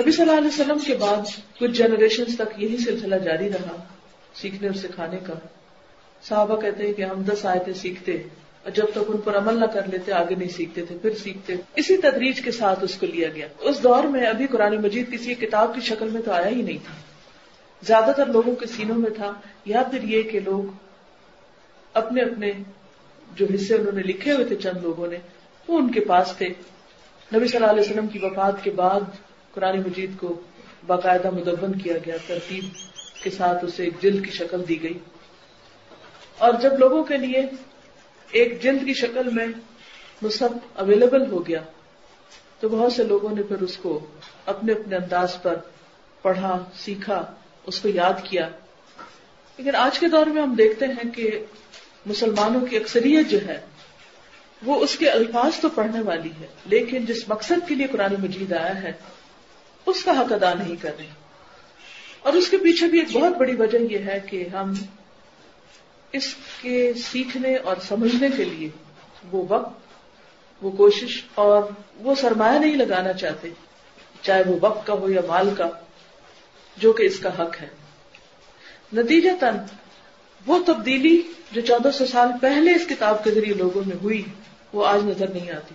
نبی 0.00 0.12
صلی 0.12 0.22
اللہ 0.22 0.38
علیہ 0.38 0.48
وسلم 0.48 0.78
کے 0.78 0.94
بعد 0.94 1.16
کچھ 1.58 1.70
جنریشن 1.70 2.24
تک 2.24 2.62
یہی 2.62 2.76
سلسلہ 2.76 3.14
جاری 3.14 3.48
رہا، 3.48 3.76
سیکھنے 4.34 4.68
اور 4.68 4.76
سکھانے 4.76 5.18
کا۔ 5.26 5.32
صحابہ 6.22 6.60
کہتے 6.60 6.86
ہیں 6.86 6.92
کہ 6.92 7.02
ہم 7.02 7.22
دس 7.22 7.46
آئے 7.46 7.60
تھے 7.64 7.72
سیکھتے 7.74 8.12
اور 8.62 8.70
جب 8.70 8.84
تک 8.90 8.98
ان 9.08 9.16
پر 9.16 9.38
عمل 9.38 9.60
نہ 9.60 9.66
کر 9.66 9.86
لیتے، 9.86 10.12
آگے 10.12 10.34
نہیں 10.34 10.48
سیکھتے 10.48 10.84
تھے، 10.84 10.98
پھر 11.02 11.14
سیکھتے۔ 11.14 11.54
اسی 11.76 11.96
تدریج 11.96 12.40
کے 12.40 12.50
ساتھ 12.50 12.84
اس 12.84 12.94
کو 12.94 13.06
لیا 13.06 13.28
گیا۔ 13.28 13.48
اس 13.60 13.82
دور 13.82 14.04
میں 14.04 14.26
ابھی 14.26 14.46
قرآن 14.46 14.82
مجید 14.82 15.12
کسی 15.12 15.34
کتاب 15.34 15.74
کی 15.74 15.80
شکل 15.80 16.08
میں 16.10 16.22
تو 16.22 16.32
آیا 16.32 16.48
ہی 16.48 16.62
نہیں 16.62 16.78
تھا۔ 16.84 17.05
زیادہ 17.82 18.10
تر 18.16 18.26
لوگوں 18.26 18.56
کے 18.56 18.66
سینوں 18.66 18.96
میں 18.96 19.10
تھا۔ 19.10 19.32
یا 19.64 19.82
پھر 19.82 20.02
یہ 20.02 20.22
کہ 20.22 20.40
لوگ 20.40 20.62
اپنے 21.92 22.22
اپنے 22.22 22.52
جو 23.34 23.46
حصے 23.54 23.74
انہوں 23.74 23.92
نے 23.92 24.02
لکھے 24.02 24.32
ہوئے 24.32 24.44
تھے 24.44 24.56
چند 24.56 24.82
لوگوں 24.82 25.06
نے، 25.06 25.16
وہ 25.68 25.78
ان 25.78 25.92
کے 25.92 26.00
پاس 26.00 26.34
تھے۔ 26.36 26.48
نبی 27.34 27.48
صلی 27.48 27.56
اللہ 27.56 27.70
علیہ 27.70 27.80
وسلم 27.80 28.06
کی 28.06 28.18
وفات 28.22 28.64
کے 28.64 28.70
بعد 28.70 29.00
قرآن 29.54 29.78
مجید 29.78 30.10
کو 30.18 30.40
باقاعدہ 30.86 31.30
مدبن 31.30 31.78
کیا 31.78 31.94
گیا، 32.06 32.16
ترتیب 32.26 32.64
کے 33.22 33.30
ساتھ 33.30 33.64
اسے 33.64 33.84
ایک 33.84 34.02
جلد 34.02 34.24
کی 34.24 34.30
شکل 34.30 34.68
دی 34.68 34.82
گئی۔ 34.82 34.98
اور 36.38 36.52
جب 36.60 36.78
لوگوں 36.78 37.04
کے 37.04 37.16
لیے 37.16 37.42
ایک 38.30 38.62
جلد 38.62 38.84
کی 38.84 38.94
شکل 38.94 39.30
میں 39.30 39.46
مصحف 40.22 40.50
اویلیبل 40.74 41.30
ہو 41.30 41.48
گیا، 41.48 41.60
تو 42.60 42.68
بہت 42.68 42.92
سے 42.92 43.04
لوگوں 43.04 43.34
نے 43.36 43.42
پھر 43.42 43.60
اس 43.60 43.76
کو 43.76 44.06
اپنے 44.46 44.72
اپنے 44.72 44.96
انداز 44.96 45.42
پر 45.42 45.54
پڑھا، 46.22 46.64
سیکھا۔ 46.74 47.34
اس 47.66 47.80
کو 47.80 47.88
یاد 47.88 48.12
کیا۔ 48.30 48.48
لیکن 49.56 49.74
آج 49.74 49.98
کے 49.98 50.08
دور 50.08 50.26
میں 50.26 50.42
ہم 50.42 50.54
دیکھتے 50.54 50.86
ہیں 50.86 51.10
کہ 51.10 51.44
مسلمانوں 52.06 52.60
کی 52.60 52.76
اکثریت 52.76 53.28
جو 53.28 53.38
ہے، 53.46 53.60
وہ 54.62 54.80
اس 54.80 54.96
کے 54.96 55.10
الفاظ 55.10 55.60
تو 55.60 55.68
پڑھنے 55.68 56.00
والی 56.00 56.30
ہے، 56.40 56.46
لیکن 56.64 57.04
جس 57.04 57.28
مقصد 57.28 57.68
کے 57.68 57.74
لیے 57.74 57.86
قرآن 57.86 58.14
مجید 58.18 58.52
آیا 58.52 58.82
ہے، 58.82 58.92
اس 59.86 60.04
کا 60.04 60.10
حق 60.10 60.32
ادا 60.32 60.54
نہیں 60.54 60.76
کر 60.76 60.90
رہی۔ 60.98 61.06
اور 62.22 62.32
اس 62.32 62.48
کے 62.48 62.56
پیچھے 62.56 62.86
بھی 62.86 62.98
ایک 62.98 63.12
بہت 63.12 63.36
بڑی 63.36 63.56
وجہ 63.56 63.78
یہ 63.90 63.98
ہے 63.98 64.20
کہ 64.30 64.48
ہم 64.52 64.72
اس 66.12 66.34
کے 66.60 66.92
سیکھنے 66.94 67.56
اور 67.56 67.76
سمجھنے 67.88 68.28
کے 68.36 68.44
لیے 68.44 68.68
وہ 69.32 69.44
وقت، 69.48 69.78
وہ 70.62 70.70
کوشش 70.70 71.22
اور 71.34 71.62
وہ 71.96 72.14
سرمایہ 72.14 72.58
نہیں 72.58 72.76
لگانا 72.76 73.12
چاہتے، 73.12 73.48
چاہے 74.22 74.42
وہ 74.46 74.58
وقت 74.60 74.86
کا 74.86 74.92
ہو 74.92 75.10
یا 75.10 75.20
مال 75.26 75.54
کا۔ 75.56 75.68
جو 76.76 76.92
کہ 76.92 77.02
اس 77.02 77.18
کا 77.18 77.42
حق 77.42 77.62
ہے۔ 77.62 77.68
نتیجہ 78.92 79.30
تن 79.40 79.56
وہ 80.46 80.58
تبدیلی 80.66 81.22
جو 81.52 81.60
چودہ 81.60 81.90
سو 81.90 82.06
سال 82.06 82.28
پہلے 82.40 82.74
اس 82.74 82.86
کتاب 82.88 83.24
کے 83.24 83.30
ذریعے 83.30 83.54
لوگوں 83.54 83.82
میں 83.86 83.96
ہوئی، 84.02 84.22
وہ 84.72 84.86
آج 84.86 85.00
نظر 85.04 85.28
نہیں 85.28 85.50
آتی۔ 85.50 85.74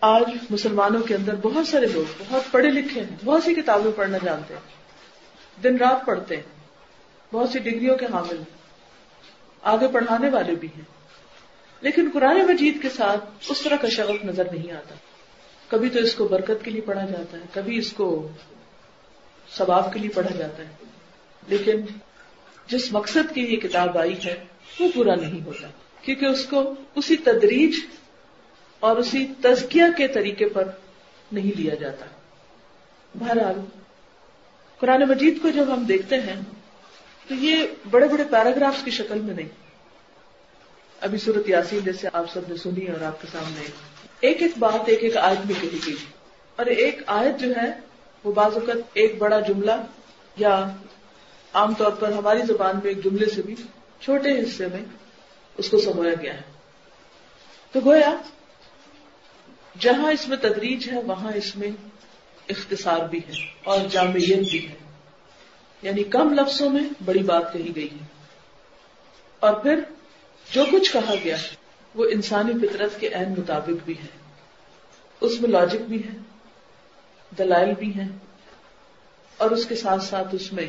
آج 0.00 0.22
مسلمانوں 0.50 1.00
کے 1.00 1.14
اندر 1.14 1.34
بہت 1.34 1.68
سارے 1.68 1.86
لوگ، 1.86 2.22
بہت 2.28 2.42
پڑھے 2.50 2.70
لکھے 2.70 3.00
ہیں، 3.00 3.16
بہت 3.24 3.42
سی 3.42 3.54
کتابیں 3.54 3.92
پڑھنا 3.96 4.18
جانتے 4.24 4.54
ہیں۔ 4.54 4.60
دن 5.62 5.76
رات 5.76 6.06
پڑھتے 6.06 6.36
ہیں، 6.36 6.42
بہت 7.32 7.48
سی 7.48 7.58
ڈگریوں 7.58 7.96
کے 7.96 8.06
حامل 8.06 8.38
ہیں۔ 8.38 8.56
آگے 9.62 9.88
پڑھانے 9.88 10.28
والے 10.28 10.54
بھی 10.54 10.68
ہیں۔ 10.68 10.84
لیکن 11.80 12.08
قرآن 12.12 12.36
مجید 12.36 12.82
کے 12.82 12.88
ساتھ 12.88 13.24
اس 13.48 13.62
طرح 13.62 13.76
کا 13.76 13.88
شغف 13.88 14.24
نظر 14.24 14.44
نہیں 14.52 14.72
آتا۔ 14.72 14.94
کبھی 15.68 15.90
تو 15.90 15.98
اس 15.98 16.14
کو 16.14 16.28
برکت 16.28 16.64
کے 16.64 16.70
لیے 16.70 16.80
پڑھا 16.80 17.04
جاتا 17.04 17.38
ہے، 17.38 17.42
کبھی 17.52 17.78
اس 17.78 17.92
کو 17.92 18.28
ثواب 19.50 19.92
کے 19.92 19.98
لیے 19.98 20.10
پڑھا 20.10 20.36
جاتا 20.36 20.62
ہے۔ 20.62 20.68
لیکن 21.48 21.80
جس 22.66 22.92
مقصد 22.92 23.34
کی 23.34 23.40
یہ 23.40 23.56
کتاب 23.56 23.98
آئی 23.98 24.18
ہے، 24.24 24.44
وہ 24.80 24.88
پورا 24.94 25.14
نہیں 25.14 25.44
ہوتا۔ 25.44 25.68
کیونکہ 26.02 26.24
اس 26.24 26.44
کو 26.44 26.74
اسی 26.94 27.16
تدریج 27.16 27.74
اور 28.80 28.96
اسی 28.96 29.26
تزکیہ 29.42 29.82
کے 29.96 30.08
طریقے 30.08 30.48
پر 30.48 30.68
نہیں 31.32 31.56
لیا 31.56 31.74
جاتا۔ 31.74 32.06
بہرحال، 33.14 33.60
قرآن 34.78 35.02
مجید 35.08 35.42
کو 35.42 35.50
جب 35.50 35.74
ہم 35.74 35.84
دیکھتے 35.84 36.20
ہیں، 36.20 36.42
تو 37.28 37.34
یہ 37.34 37.66
بڑے 37.90 38.08
بڑے 38.08 38.24
پیراگرافس 38.24 38.82
کی 38.84 38.90
شکل 38.90 39.20
میں 39.20 39.34
نہیں۔ 39.34 39.48
ابھی 41.00 41.18
صورت 41.18 41.48
یاسین 41.48 41.80
جیسے 41.84 42.08
آپ 42.12 42.32
سب 42.32 42.40
نے 42.48 42.56
سنی 42.56 42.86
اور 42.86 43.00
آپ 43.00 43.20
کے 43.20 43.26
سامنے 43.32 43.64
ایک 44.20 44.42
ایک 44.42 44.52
بات، 44.58 44.80
ایک 44.86 45.02
ایک 45.02 45.16
آیت 45.16 45.46
میں 45.46 45.54
کہی 45.60 45.78
گئی۔ 45.86 45.96
اور 46.56 46.66
ایک 46.66 47.02
آیت 47.06 47.40
جو 47.40 47.48
ہے 47.56 47.85
وہ 48.26 48.32
بعض 48.32 48.54
اوقات 48.54 48.76
ایک 48.92 49.18
بڑا 49.18 49.40
جملہ 49.40 49.72
یا 50.36 50.76
عام 51.52 51.74
طور 51.74 51.92
پر 51.92 52.12
ہماری 52.12 52.42
زبان 52.46 52.76
میں 52.84 52.92
ایک 52.92 53.04
جملے 53.04 53.26
سے 53.26 53.42
بھی 53.42 53.54
چھوٹے 54.00 54.40
حصے 54.40 54.66
میں 54.66 54.84
اس 55.56 55.70
کو 55.70 55.78
سمویا 55.78 56.14
گیا 56.22 56.34
ہے۔ 56.34 56.42
تو 57.72 57.80
گویا 57.84 58.16
جہاں 59.78 60.12
اس 60.12 60.28
میں 60.28 60.36
تدریج 60.36 60.90
ہے، 60.92 61.02
وہاں 61.02 61.32
اس 61.32 61.56
میں 61.56 61.68
اختصار 62.48 63.08
بھی 63.08 63.18
ہے 63.18 63.44
اور 63.64 63.80
جامعیت 63.90 64.50
بھی 64.50 64.68
ہے۔ 64.68 64.74
یعنی 65.82 66.04
کم 66.04 66.32
لفظوں 66.32 66.70
میں 66.70 66.82
بڑی 67.04 67.22
بات 67.22 67.52
کہی 67.52 67.76
گئی 67.76 67.90
ہے۔ 67.90 68.06
اور 69.40 69.54
پھر 69.54 69.80
جو 70.52 70.64
کچھ 70.72 70.92
کہا 70.92 71.14
گیا، 71.24 71.36
وہ 71.94 72.04
انسانی 72.04 72.66
فطرت 72.66 73.00
کے 73.00 73.08
عین 73.08 73.34
مطابق 73.38 73.84
بھی 73.84 73.98
ہے۔ 73.98 74.18
اس 75.20 75.40
میں 75.40 75.50
لاجک 75.50 75.80
بھی 75.80 76.02
ہے۔ 76.04 76.35
دلائل 77.30 77.74
بھی 77.78 77.94
ہیں 77.94 78.08
اور 79.36 79.50
اس 79.50 79.66
کے 79.66 79.76
ساتھ 79.76 80.02
ساتھ 80.02 80.34
اس 80.34 80.52
میں 80.52 80.66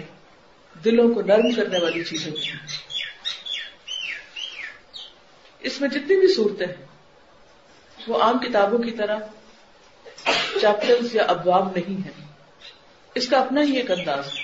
دلوں 0.86 1.14
کو 1.14 1.22
نرم 1.22 1.52
کرنے 1.56 1.80
والی 1.80 2.04
چیزیں 2.04 2.32
بھی 2.32 2.42
ہیں۔ 2.42 2.68
اس 5.60 5.82
میں 5.82 5.90
جتنی 5.90 6.20
بھی 6.20 6.34
صورتیں 6.36 6.68
ہیں، 6.68 6.86
وہ 8.08 8.22
عام 8.22 8.40
کتابوں 8.40 8.80
کی 8.80 8.92
طرح 8.92 9.18
چیپٹر 10.62 10.96
یا 11.14 11.24
ابواب 11.24 11.72
نہیں 11.76 12.06
ہے 12.06 12.12
اس 13.16 13.28
کا 13.28 13.38
اپنا 13.38 13.62
ہی 13.62 13.78
ایک 13.78 13.92
انداز 13.92 14.26
ہے۔ 14.26 14.44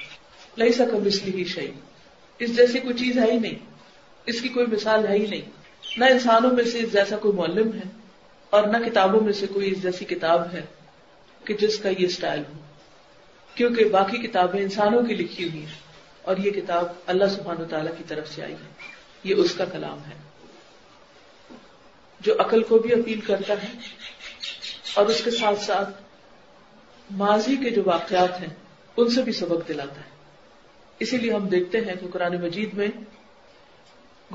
لئی 0.57 0.73
سکم 0.73 1.05
اس 1.05 1.23
لیے 1.23 1.45
شہی 1.45 1.71
اس 2.39 2.57
جیسی 2.57 2.79
کوئی 2.79 2.93
چیز 2.93 3.17
ہے 3.17 3.31
ہی 3.31 3.39
نہیں۔ 3.39 3.55
اس 4.25 4.41
کی 4.41 4.49
کوئی 4.49 4.65
مثال 4.65 5.07
ہے 5.07 5.17
ہی 5.17 5.25
نہیں۔ 5.25 5.41
نہ 5.97 6.05
انسانوں 6.05 6.51
میں 6.51 6.63
سے 6.63 6.79
اس 6.79 6.93
جیسا 6.93 7.17
کوئی 7.17 7.37
معلم 7.37 7.73
ہے 7.73 7.99
اور 8.49 8.63
نہ 8.63 8.89
کتابوں 8.89 9.21
میں 9.21 9.33
سے 9.33 9.47
کوئی 9.47 9.71
اس 9.71 9.83
جیسی 9.83 10.05
کتاب 10.05 10.53
ہے۔ 10.53 10.61
کہ 11.45 11.53
جس 11.53 11.79
کا 11.79 11.89
یہ 11.89 12.05
اسٹائل 12.05 12.39
ہو۔ 12.39 12.59
کیونکہ 13.55 13.85
باقی 13.85 14.17
کتابیں 14.17 14.61
انسانوں 14.61 15.03
کی 15.03 15.13
لکھی 15.13 15.49
ہوئی 15.49 15.65
ہیں 15.65 15.73
اور 16.21 16.37
یہ 16.37 16.51
کتاب 16.51 16.85
اللہ 17.05 17.25
سبحان 17.25 17.61
و 17.61 17.65
تعالیٰ 17.65 17.97
کی 17.97 18.03
طرف 18.07 18.29
سے 18.29 18.43
آئی 18.43 18.53
ہے۔ 18.53 18.69
یہ 19.23 19.35
اس 19.35 19.53
کا 19.53 19.65
کلام 19.65 19.97
ہے۔ 19.99 20.15
جو 22.19 22.33
عقل 22.39 22.63
کو 22.63 22.77
بھی 22.77 22.93
اپیل 22.93 23.21
کرتا 23.21 23.53
ہے 23.53 23.67
اور 24.93 25.05
اس 25.05 25.23
کے 25.23 25.31
ساتھ 25.31 25.59
ساتھ 25.59 25.89
ماضی 27.11 27.55
کے 27.55 27.69
جو 27.69 27.81
واقعات 27.85 28.39
ہیں، 28.39 28.49
ان 28.97 29.09
سے 29.09 29.21
بھی 29.21 29.31
سبق 29.31 29.67
دلاتا 29.67 29.95
ہے۔ 29.95 30.09
اسی 30.99 31.17
لیے 31.17 31.33
ہم 31.33 31.47
دیکھتے 31.47 31.77
ہیں 31.77 31.93
کہ 32.01 32.07
قرآن 32.13 32.41
مجید 32.41 32.73
میں 32.73 32.87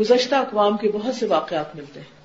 گزشتہ 0.01 0.35
اقوام 0.35 0.77
کے 0.77 0.89
بہت 0.89 1.15
سے 1.15 1.27
واقعات 1.27 1.77
ملتے 1.77 2.01
ہیں۔ 2.01 2.23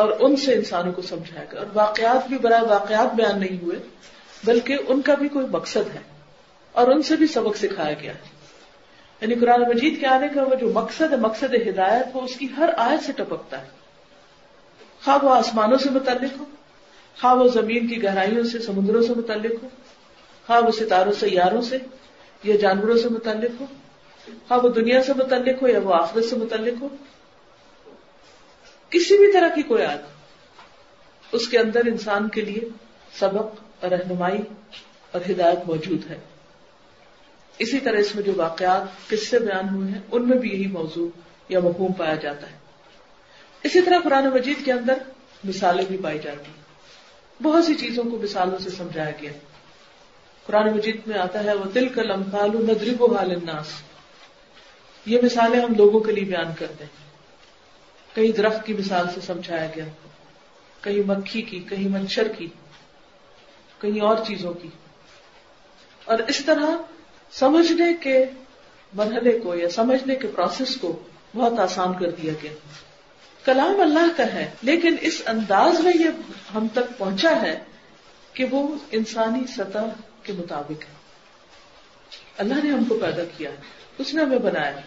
اور 0.00 0.12
ان 0.20 0.36
سے 0.36 0.54
انسانوں 0.54 0.92
کو 0.92 1.02
سمجھایا 1.02 1.44
گیا۔ 1.52 1.60
اور 1.60 1.66
واقعات 1.74 2.28
بھی 2.28 2.38
برائے 2.38 2.62
واقعات 2.62 3.14
بیان 3.14 3.40
نہیں 3.40 3.62
ہوئے، 3.62 3.76
بلکہ 4.44 4.76
ان 4.88 5.00
کا 5.00 5.14
بھی 5.14 5.28
کوئی 5.28 5.46
مقصد 5.46 5.94
ہے 5.94 6.00
اور 6.72 6.88
ان 6.88 7.02
سے 7.02 7.16
بھی 7.16 7.26
سبق 7.26 7.56
سکھایا 7.56 7.94
گیا 8.02 8.14
ہے۔ 8.14 8.40
یعنی 9.20 9.34
قرآن 9.34 9.60
مجید 9.60 10.00
کے 10.00 10.06
آنے 10.06 10.26
کا 10.34 10.42
وہ 10.42 10.54
جو 10.54 10.70
مقصد 10.74 11.12
ہے، 11.12 11.16
مقصد 11.16 11.54
ہدایت، 11.68 12.06
وہ 12.14 12.20
اس 12.20 12.36
کی 12.36 12.46
ہر 12.56 12.70
آیت 12.76 13.04
سے 13.04 13.12
ٹپکتا 13.12 13.62
ہے۔ 13.62 13.66
خواہ 15.04 15.24
وہ 15.24 15.34
آسمانوں 15.34 15.78
سے 15.78 15.90
متعلق 15.90 16.40
ہو 16.40 16.44
خواہ 17.20 17.34
وہ 17.34 17.48
زمین 17.48 17.86
کی 17.86 18.02
گہرائیوں 18.02 18.44
سے، 18.44 18.58
سمندروں 18.58 19.02
سے 19.02 19.12
متعلق 19.16 19.64
ہو 19.64 19.68
خواہ 20.46 20.60
وہ 20.60 20.70
ستاروں، 20.70 21.12
سیاروں 21.12 21.62
سے 21.62 21.78
یا 22.44 22.56
جانوروں 22.56 22.96
سے 22.96 23.08
متعلق 23.08 23.60
ہو 23.60 23.66
ہاں 24.50 24.58
وہ 24.62 24.68
دنیا 24.68 25.02
سے 25.02 25.12
متعلق 25.16 25.62
ہو 25.62 25.68
یا 25.68 25.78
وہ 25.78 25.94
آخرت 25.94 26.24
سے 26.24 26.36
متعلق 26.36 26.82
ہو۔ 26.82 26.88
کسی 28.90 29.18
بھی 29.18 29.32
طرح 29.32 29.48
کی 29.54 29.62
کوئی 29.62 29.84
آگ۔ 29.84 29.98
اس 31.32 31.48
کے 31.48 31.58
اندر 31.58 31.80
انسان 31.86 32.28
کے 32.28 32.40
لیے 32.40 32.60
سبق 33.18 33.54
اور 33.80 33.90
رہنمائی 33.90 34.38
اور 35.10 35.20
ہدایت 35.30 35.58
موجود 35.66 36.10
ہے۔ 36.10 36.18
اسی 37.58 37.78
طرح 37.78 37.96
اس 37.98 38.14
میں 38.14 38.22
جو 38.22 38.32
واقعات 38.36 39.10
کس 39.10 39.28
سے 39.28 39.38
بیان 39.38 39.68
ہوئے 39.74 39.90
ہیں، 39.90 40.00
ان 40.12 40.28
میں 40.28 40.38
بھی 40.38 40.50
یہی 40.50 40.66
موضوع 40.66 41.08
یا 41.48 41.60
مفہوم 41.60 41.92
پایا 41.92 42.14
جاتا 42.14 42.50
ہے۔ 42.50 42.56
اسی 43.62 43.82
طرح 43.82 43.98
قرآن 44.04 44.24
مجید 44.24 44.64
کے 44.64 44.72
اندر 44.72 44.94
مثالیں 45.44 45.84
بھی 45.84 45.96
پائی 45.96 46.18
جاتی 46.18 46.50
ہیں۔ 46.50 46.60
بہت 47.42 47.64
سی 47.64 47.74
چیزوں 47.74 48.04
کو 48.04 48.18
مثالوں 48.18 48.58
سے 48.58 48.70
سمجھایا 48.70 49.10
گیا 49.22 49.32
قرآن 50.46 50.72
مجید 50.74 51.00
میں 51.06 51.18
آتا 51.18 51.44
ہے، 51.44 51.54
وہ 51.54 51.64
دل 51.64 51.88
کا 51.88 52.02
لمفال 52.02 52.50
ندرب 52.50 53.02
و 53.02 53.18
الناس 53.18 53.66
یہ 55.06 55.18
مثالیں 55.22 55.60
ہم 55.60 55.74
لوگوں 55.74 56.00
کے 56.00 56.12
لیے 56.12 56.24
بیان 56.24 56.52
کرتے 56.58 56.84
ہیں 56.84 57.09
کئی 58.14 58.32
درخت 58.32 58.66
کی 58.66 58.72
مثال 58.72 59.06
سے 59.14 59.20
سمجھایا 59.20 59.66
گیا۔ 59.76 59.84
کہیں 60.80 61.02
مکھی 61.06 61.42
کی 61.42 61.58
کہیں 61.58 61.88
مچھر 61.88 62.28
کی 62.28 62.48
کہیں 63.78 64.00
اور 64.00 64.16
چیزوں 64.26 64.52
کی۔ 64.52 64.68
اور 66.04 66.18
اس 66.18 66.44
طرح 66.44 66.66
سمجھنے 67.32 67.94
کے 68.00 68.24
مرحلے 68.94 69.38
کو 69.38 69.54
یا 69.54 69.68
سمجھنے 69.68 70.14
کے 70.14 70.28
پروسیس 70.28 70.76
کو 70.76 71.02
بہت 71.34 71.58
آسان 71.58 71.92
کر 71.92 72.10
دیا 72.10 72.32
گیا۔ 72.42 72.52
کلام 73.44 73.80
اللہ 73.80 74.16
کا 74.16 74.24
ہے، 74.32 74.50
لیکن 74.62 74.96
اس 75.00 75.22
انداز 75.26 75.80
میں 75.80 75.92
یہ 75.94 76.08
ہم 76.54 76.66
تک 76.72 76.98
پہنچا 76.98 77.42
ہے 77.42 77.58
کہ 78.34 78.44
وہ 78.50 78.74
انسانی 78.90 79.46
سطح 79.46 79.78
کے 80.22 80.32
مطابق 80.32 80.82
ہے۔ 80.82 80.94
اللہ 82.38 82.54
نے 82.64 82.70
ہم 82.70 82.84
کو 82.84 82.98
پیدا 82.98 83.22
کیا، 83.36 83.50
اس 83.98 84.14
نے 84.14 84.22
ہمیں 84.22 84.38
بنایا۔ 84.38 84.80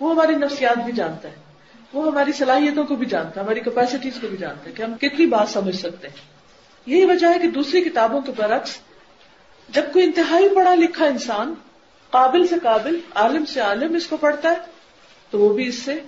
وہ 0.00 0.10
ہماری 0.10 0.34
نفسیات 0.34 0.78
بھی 0.84 0.92
جانتا 0.92 1.28
ہے۔ 1.28 1.43
وہ 1.94 2.12
ہماری 2.12 2.32
صلاحیتوں 2.32 2.84
کو 2.84 2.96
بھی 2.96 3.06
جانتا 3.06 3.40
ہے، 3.40 3.44
ہماری 3.44 3.60
کیپیسٹیز 3.60 4.12
کو 4.20 4.28
بھی 4.28 4.36
جانتا 4.36 4.66
ہے 4.66 4.72
کہ 4.72 4.82
ہم 4.82 4.94
کتنی 4.94 5.26
بات 5.26 5.48
سمجھ 5.48 5.76
سکتے 5.76 6.08
ہیں۔ 6.08 6.16
یہی 6.86 7.04
وجہ 7.04 7.26
ہے 7.26 7.38
کہ 7.38 7.48
دوسری 7.48 7.80
کتابوں 7.80 8.20
کے 8.20 8.32
برعکس، 8.36 8.78
جب 9.68 9.82
کوئی 9.92 10.04
انتہائی 10.04 10.48
پڑھا 10.54 10.74
لکھا 10.74 11.06
انسان 11.06 11.54
قابل 12.10 12.46
سے 12.46 12.54
قابل، 12.62 12.98
عالم 13.14 13.44
سے 13.44 13.60
عالم 13.60 13.94
اس 13.94 14.06
کو 14.06 14.16
پڑھتا 14.16 14.50
ہے، 14.50 14.54
تو 15.30 15.38
وہ 15.38 15.54
بھی 15.54 15.68
اس 15.68 15.74
سے 15.74 16.00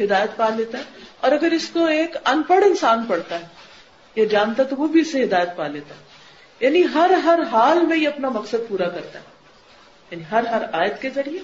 ہدایت 0.00 0.36
پا 0.36 0.48
لیتا 0.48 0.78
ہے۔ 0.78 0.82
اور 1.20 1.32
اگر 1.32 1.50
اس 1.50 1.68
کو 1.68 1.84
ایک 1.86 2.16
ان 2.24 2.42
پڑھ 2.42 2.64
انسان 2.64 3.04
پڑھتا 3.04 3.40
ہے 3.40 3.46
یا 4.16 4.24
جانتا 4.24 4.62
تو 4.62 4.76
وہ 4.76 4.88
بھی 4.88 5.00
اس 5.00 5.12
سے 5.12 5.24
ہدایت 5.24 5.56
پا 5.56 5.66
لیتا 5.66 5.94
ہے۔ 5.94 6.00
یعنی 6.60 6.82
ہر 6.94 7.10
ہر 7.10 7.38
حال 7.52 7.86
میں 7.86 7.96
یہ 7.96 8.08
اپنا 8.08 8.28
مقصد 8.28 8.68
پورا 8.68 8.88
کرتا 8.88 9.18
ہے۔ 9.18 9.24
یعنی 10.10 10.22
ہر 10.30 10.46
ہر 10.46 10.62
آیت 10.72 11.02
کے 11.02 11.10
ذریعے 11.10 11.40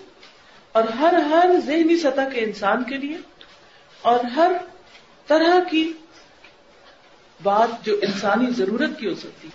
اور 0.72 0.85
ہر 0.85 1.14
ہر 1.14 1.51
ذہنی 1.66 1.96
سطح 1.96 2.29
کے 2.33 2.40
انسان 2.40 2.85
کے 2.85 2.96
لیے 2.96 3.16
اور 4.03 4.25
ہر 4.37 4.53
طرح 5.27 5.59
کی 5.71 5.93
بات 7.43 7.85
جو 7.87 7.95
انسانی 8.03 8.47
ضرورت 8.57 8.99
کی 8.99 9.07
ہو 9.07 9.15
سکتی، 9.15 9.49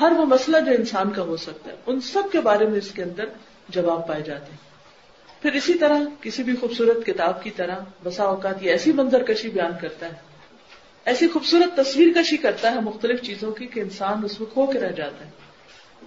ہر 0.00 0.12
وہ 0.12 0.24
مسئلہ 0.26 0.60
جو 0.60 0.72
انسان 0.72 1.10
کا 1.10 1.22
ہو 1.22 1.36
سکتا 1.36 1.70
ہے، 1.70 1.76
ان 1.86 2.00
سب 2.00 2.30
کے 2.32 2.40
بارے 2.40 2.66
میں 2.66 2.78
اس 2.78 2.90
کے 2.90 3.02
اندر 3.02 3.28
جواب 3.68 4.06
پائے 4.08 4.22
جاتے 4.22 4.50
ہیں۔ 4.52 4.66
پھر 5.42 5.52
اسی 5.52 5.74
طرح 5.74 5.98
کسی 6.20 6.42
بھی 6.42 6.56
خوبصورت 6.56 7.04
کتاب 7.06 7.42
کی 7.42 7.50
طرح 7.50 7.78
بسا 8.04 8.24
اوقات 8.24 8.62
یہ 8.62 8.70
ایسی 8.70 8.92
منظر 8.92 9.22
کشی 9.22 9.48
بیان 9.48 9.72
کرتا 9.80 10.06
ہے، 10.06 10.16
ایسی 11.04 11.28
خوبصورت 11.28 11.76
تصویر 11.76 12.12
کشی 12.14 12.36
کرتا 12.36 12.72
ہے 12.72 12.80
مختلف 12.80 13.22
چیزوں 13.22 13.52
کی 13.52 13.66
کہ 13.66 13.80
انسان 13.80 14.24
اس 14.24 14.40
میں 14.40 14.52
کھو 14.52 14.66
کے 14.66 14.80
رہ 14.80 14.92
جاتا 14.92 15.24
ہے۔ 15.26 15.30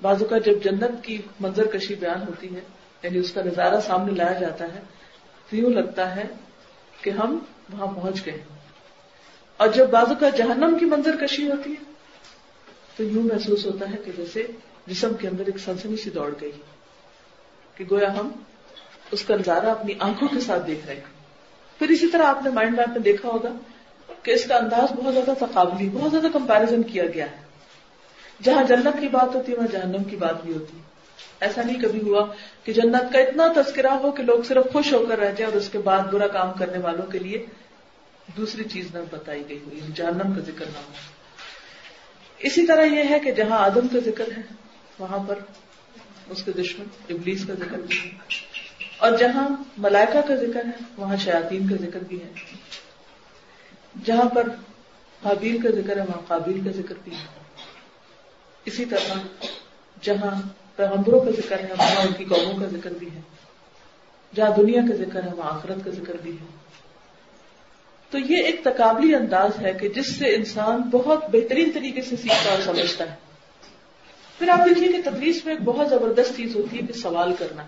بازو 0.02 0.26
کا 0.26 0.38
جب 0.38 0.64
جنت 0.64 1.04
کی 1.04 1.18
منظر 1.40 1.68
کشی 1.68 1.96
بیان 1.96 2.22
ہوتی 2.28 2.56
ہے 2.56 2.62
یعنی 3.04 3.18
اس 3.18 3.32
کا 3.32 3.42
نظارہ 3.42 3.80
سامنے 3.82 4.14
لایا 4.14 4.40
جاتا 4.40 4.66
ہے، 4.76 4.82
تو 5.50 5.56
یوں 5.56 5.70
لگتا 5.70 6.16
ہے 6.16 6.28
کہ 7.02 7.10
ہم 7.10 7.38
وہاں 7.74 7.88
پہنچ 7.88 8.26
گئے۔ 8.26 8.43
اور 9.58 9.67
جب 9.67 9.89
بازو 9.89 10.13
کا 10.19 10.30
جہنم 10.30 10.78
کی 10.80 10.86
منظر 10.86 11.15
کشی 11.15 11.52
ہوتی 11.52 11.69
ہے، 11.69 11.91
تو 12.97 13.04
یوں 13.04 13.24
محسوس 13.24 13.65
ہوتا 13.65 13.91
ہے 13.91 13.97
کہ 14.06 14.12
جیسے 14.17 14.47
جسم 14.88 15.13
کے 15.13 15.28
اندر 15.28 15.45
ایک 15.45 15.58
سنسنی 15.58 15.97
سی 15.97 16.10
دوڑ 16.10 16.34
گئی۔ 16.41 16.52
کہ 17.76 17.86
گویا 17.91 18.15
ہم 18.17 18.32
اس 19.12 19.24
کا 19.24 19.36
نظارہ 19.36 19.65
اپنی 19.65 19.93
آنکھوں 20.00 20.28
کے 20.28 20.39
ساتھ 20.39 20.67
دیکھ 20.67 20.86
رہے 20.86 20.95
ہیں۔ 20.95 21.02
پھر 21.80 21.89
اسی 21.89 22.08
طرح 22.08 22.24
آپ 22.24 22.39
نے 22.43 22.50
مائنڈ 22.50 22.78
میپ 22.78 22.89
میں 22.89 23.00
دیکھا 23.00 23.30
ہوگا 23.30 23.50
کہ 24.24 24.32
اس 24.32 24.45
کا 24.45 24.58
انداز 24.58 24.91
بہت 24.95 25.13
زیادہ 25.13 25.45
تقابلی، 25.45 25.89
بہت 25.93 26.12
زیادہ 26.12 26.28
کمپیرزن 26.34 26.84
کیا 26.84 27.06
گیا 27.06 27.32
ہے۔ 27.32 27.38
جہاں 28.43 28.63
جنت 28.63 29.00
کی 29.00 29.08
بات 29.08 29.36
ہوتی 29.36 29.52
ہے، 29.52 29.58
وہاں 29.58 29.67
جہنم 29.67 30.04
کی 30.04 30.15
بات 30.15 30.43
بھی 30.43 30.54
ہوتی 30.54 30.78
ہے۔ 30.78 30.91
ایسا 31.42 31.62
نہیں 31.62 31.82
کبھی 31.82 32.02
ہوا 32.02 32.34
کہ 32.64 32.74
جنت 32.74 33.14
کا 33.14 33.20
اتنا 33.20 33.48
تذکرہ 33.56 33.88
ہو 33.88 34.12
کہ 34.12 34.24
لوگ 34.24 34.44
صرف 34.44 34.74
خوش 34.74 34.94
ہو 34.94 35.06
کر 35.06 35.20
رہ 35.20 35.32
جائیں 35.32 35.46
اور 35.46 35.54
اس 35.54 35.70
کے 35.70 35.78
بعد 35.78 36.00
برا 36.00 36.28
کام 36.28 36.54
کرنے 36.54 36.78
والوں 36.78 37.06
کے 37.08 37.20
لیے 37.20 37.46
دوسری 38.38 38.64
چیز 38.64 38.96
نہ 38.96 39.00
بتائی 39.12 39.44
گئی 39.50 39.60
ہوئی 39.66 39.80
جہنم 39.96 40.34
کا 40.34 40.42
ذکر 40.42 40.66
نہ 40.66 40.78
ہو۔ 40.78 40.92
اسی 42.40 42.66
طرح 42.68 42.84
یہ 42.84 43.04
ہے 43.10 43.20
کہ 43.20 43.32
جہاں 43.32 43.58
آدم 43.58 43.88
کا 43.88 44.00
ذکر 44.06 44.32
ہے، 44.38 44.42
وہاں 45.00 45.20
پر 45.28 45.40
اس 46.30 46.44
کے 46.44 46.52
دشمن، 46.52 46.86
ابلیس 47.10 47.46
کا 47.46 47.54
ذکر 47.54 47.78
بھی 47.78 47.98
ہے۔ 48.06 48.10
اور 48.98 49.12
جہاں 49.12 49.50
ملائکہ 49.78 50.28
کا 50.28 50.36
ذکر 50.36 50.66
ہے، 50.66 50.84
وہاں 50.98 51.16
شیاطین 51.16 51.70
کا 51.70 51.76
ذکر 51.86 52.00
بھی 52.00 52.24
ہے۔ 52.24 52.30
جہاں 54.06 54.30
پر 54.30 54.48
حابیل 55.24 55.62
کا 55.62 55.70
ذکر 55.70 55.98
ہے، 55.98 56.02
وہاں 56.02 56.22
قابیل 56.28 56.64
کا 56.66 56.72
ذکر 56.72 56.96
بھی 57.04 57.12
ہے۔ 57.12 57.26
اسی 58.66 58.86
طرح 58.86 59.14
جہاں 60.02 60.61
پیغمبروں 60.82 61.20
کا 61.20 61.32
ذکر 61.32 61.60
ہے، 61.60 61.67
وہاں 61.80 62.08
ان 62.08 62.13
کی 62.13 62.26
قوموں 62.26 62.60
کا 62.60 62.65
ذکر 62.65 62.89
بھی 62.89 63.10
ہے۔ 63.15 63.22
جہاں 64.36 64.50
دنیا 64.58 64.82
کا 64.89 64.96
ذکر 64.96 65.24
ہے، 65.24 65.30
وہاں 65.38 65.52
آخرت 65.56 65.86
کا 65.86 65.91
ذکر 65.91 66.13
بھی 66.24 66.32
ہے۔ 66.32 66.46
تو 68.10 68.17
یہ 68.17 68.44
ایک 68.44 68.62
تقابلی 68.63 69.15
انداز 69.15 69.52
ہے 69.62 69.74
کہ 69.74 69.89
جس 69.89 70.20
سے 70.20 70.36
انسان 70.36 70.82
بہت 70.82 71.24
بہترین 71.32 71.72
طریقے 71.74 72.02
سے 72.02 72.15
سیکھتا 72.15 72.50
اور 72.52 72.62
سمجھتا 72.62 73.12
ہے۔ 73.12 73.15
پھر 74.39 74.50
آپ 74.50 74.60
دیکھیے 74.70 74.88
کہ 74.88 75.10
تدریس 75.10 75.46
میں 75.46 75.54
ایک 75.54 75.63
بہت 75.63 75.89
زبردست 75.89 76.38
چیز 76.38 76.56
ہوتی 76.56 76.82
ہے 76.82 76.88
کہ 76.88 76.94
سوال 76.94 77.34
کرنا۔ 77.39 77.63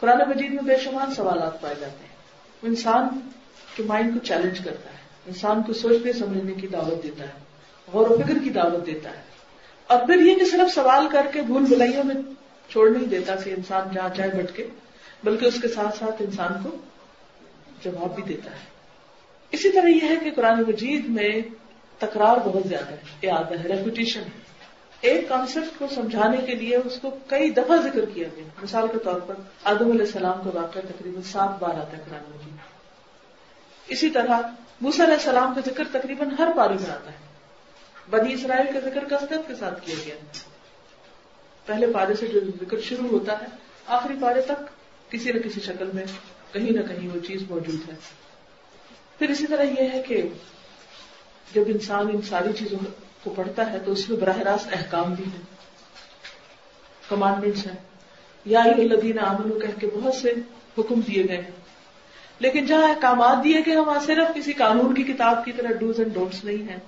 قرآن 0.00 0.18
مجید 0.28 0.50
میں 0.50 0.62
بے 0.62 0.76
شمار 0.84 1.14
سوالات 1.14 1.60
پائے 1.60 1.74
جاتے 1.80 2.02
ہیں۔ 2.02 2.16
وہ 2.62 2.68
انسان 2.68 3.30
کے 3.76 3.82
مائنڈ 3.82 4.14
کو 4.14 4.26
چیلنج 4.26 4.58
کرتا 4.58 4.90
ہے۔ 4.90 5.02
انسان 5.26 5.62
کو 5.62 5.72
سوچنے، 5.72 6.12
سمجھنے 6.12 6.52
کی 6.52 6.66
دعوت 6.66 7.02
دیتا 7.02 7.24
ہے۔ 7.24 7.32
غور 7.92 8.10
و 8.10 8.16
فکر 8.16 8.44
کی 8.44 8.50
دعوت 8.50 8.86
دیتا 8.86 9.10
ہے۔ 9.10 9.31
اور 9.92 10.06
پھر 10.06 10.16
یہ 10.16 10.34
کہ 10.34 10.44
صرف 10.44 10.74
سوال 10.74 11.08
کر 11.08 11.26
کے 11.32 11.40
بھول 11.40 11.62
بلائیوں 11.62 12.04
میں 12.04 12.14
چھوڑ 12.68 12.90
نہیں 12.90 13.06
دیتا 13.06 13.34
کہ 13.34 13.50
انسان 13.50 13.88
جہاں 13.94 14.08
چاہے 14.16 14.28
بٹ 14.28 14.56
کے، 14.56 14.66
بلکہ 15.24 15.46
اس 15.46 15.60
کے 15.62 15.68
ساتھ 15.68 15.98
ساتھ 15.98 16.22
انسان 16.22 16.52
کو 16.62 16.76
جواب 17.84 18.14
بھی 18.14 18.22
دیتا 18.22 18.50
ہے۔ 18.50 18.64
اسی 19.50 19.72
طرح 19.72 19.86
یہ 19.86 20.08
ہے 20.08 20.16
کہ 20.16 20.30
قرآن 20.30 20.62
مجید 20.68 21.08
میں 21.08 21.28
تکرار 21.98 22.36
بہت 22.36 22.62
زیادہ 22.68 22.90
ہے 22.90 22.96
یاد 23.22 23.52
ہے 23.52 23.56
ریپوٹیشن 23.56 24.22
ایک 25.00 25.28
کانسیپٹ 25.28 25.78
کو 25.78 25.86
سمجھانے 25.94 26.36
کے 26.36 26.54
لیے 26.54 26.76
اس 26.76 26.98
کو 27.02 27.10
کئی 27.26 27.50
دفعہ 27.50 27.76
ذکر 27.76 28.04
کیا 28.14 28.28
گیا۔ 28.36 28.44
مثال 28.62 28.86
کے 28.86 28.98
طور 28.98 29.20
پر، 29.20 29.34
آدم 29.64 29.90
علیہ 29.90 30.04
السلام 30.04 30.42
کا 30.44 30.60
واقعہ 30.60 30.80
تقریباً 30.80 31.22
سات 31.22 31.58
بار 31.58 31.74
آتا 31.74 31.96
ہے 31.96 32.02
قرآن 32.10 32.30
مجید۔ 32.34 32.56
اسی 33.88 34.10
طرح 34.10 34.40
موسیٰ 34.80 35.04
علیہ 35.04 35.16
السلام 35.16 35.54
کا 35.54 35.60
ذکر 35.66 35.84
تقریباً 35.92 36.28
ہر 36.38 36.48
پارے 36.56 36.74
میں 36.74 36.90
آتا 36.90 37.12
ہے۔ 37.12 37.31
بنی 38.12 38.32
اسرائیل 38.32 38.72
کا 38.72 38.80
ذکر 38.80 39.04
کثرت 39.04 39.48
کے 39.48 39.54
ساتھ 39.54 39.86
کیا 39.86 39.94
گیا؟ 40.06 40.14
پہلے 41.66 41.86
پارے 41.86 42.14
سے 42.14 42.26
جو 42.26 42.40
ذکر 42.40 42.80
شروع 42.80 43.08
ہوتا 43.08 43.40
ہے، 43.40 43.46
آخری 43.86 44.14
پارے 44.20 44.42
تک 44.42 44.62
کسی 45.10 45.32
نہ 45.32 45.38
کسی 45.38 45.60
شکل 45.60 45.90
میں 45.94 46.04
کہیں 46.52 46.70
نہ 46.70 46.80
کہیں 46.80 47.08
وہ 47.14 47.26
چیز 47.26 47.42
موجود 47.50 47.88
ہے۔ 47.88 47.94
پھر 49.18 49.28
اسی 49.28 49.46
طرح 49.46 49.62
یہ 49.62 49.90
ہے 49.92 50.02
کہ 50.02 50.22
جب 51.54 51.62
انسان 51.66 52.08
ان 52.08 52.22
ساری 52.22 52.52
چیزوں 52.52 52.78
کو 53.24 53.30
پڑھتا 53.30 53.72
ہے 53.72 53.78
تو 53.84 53.92
اس 53.92 54.10
میں 54.10 54.18
براہ 54.18 54.38
راست 54.38 54.68
احکام 54.72 55.14
بھی 55.14 55.24
ہیں 55.24 55.42
کمانڈمنٹس 57.08 57.66
ہیں۔ 57.66 57.76
یا 58.44 58.60
الدین 58.60 59.18
عامن 59.18 59.60
کہہ 59.60 59.80
کے 59.80 59.86
بہت 59.94 60.14
سے 60.14 60.32
حکم 60.78 61.00
دیے 61.00 61.24
گئے 61.28 61.36
ہیں۔ 61.36 61.50
لیکن 62.38 62.66
جہاں 62.66 62.88
احکامات 62.88 63.44
دیے 63.44 63.60
گئے 63.66 63.76
وہاں 63.76 64.00
صرف 64.00 64.34
کسی 64.34 64.52
قانون 64.52 64.94
کی 64.94 65.02
کتاب 65.02 65.44
کی 65.44 65.52
طرح 65.52 65.72
ڈوز 65.72 66.00
اینڈ 66.00 66.14
ڈونٹس 66.14 66.44
نہیں 66.44 66.68
ہے 66.68 66.78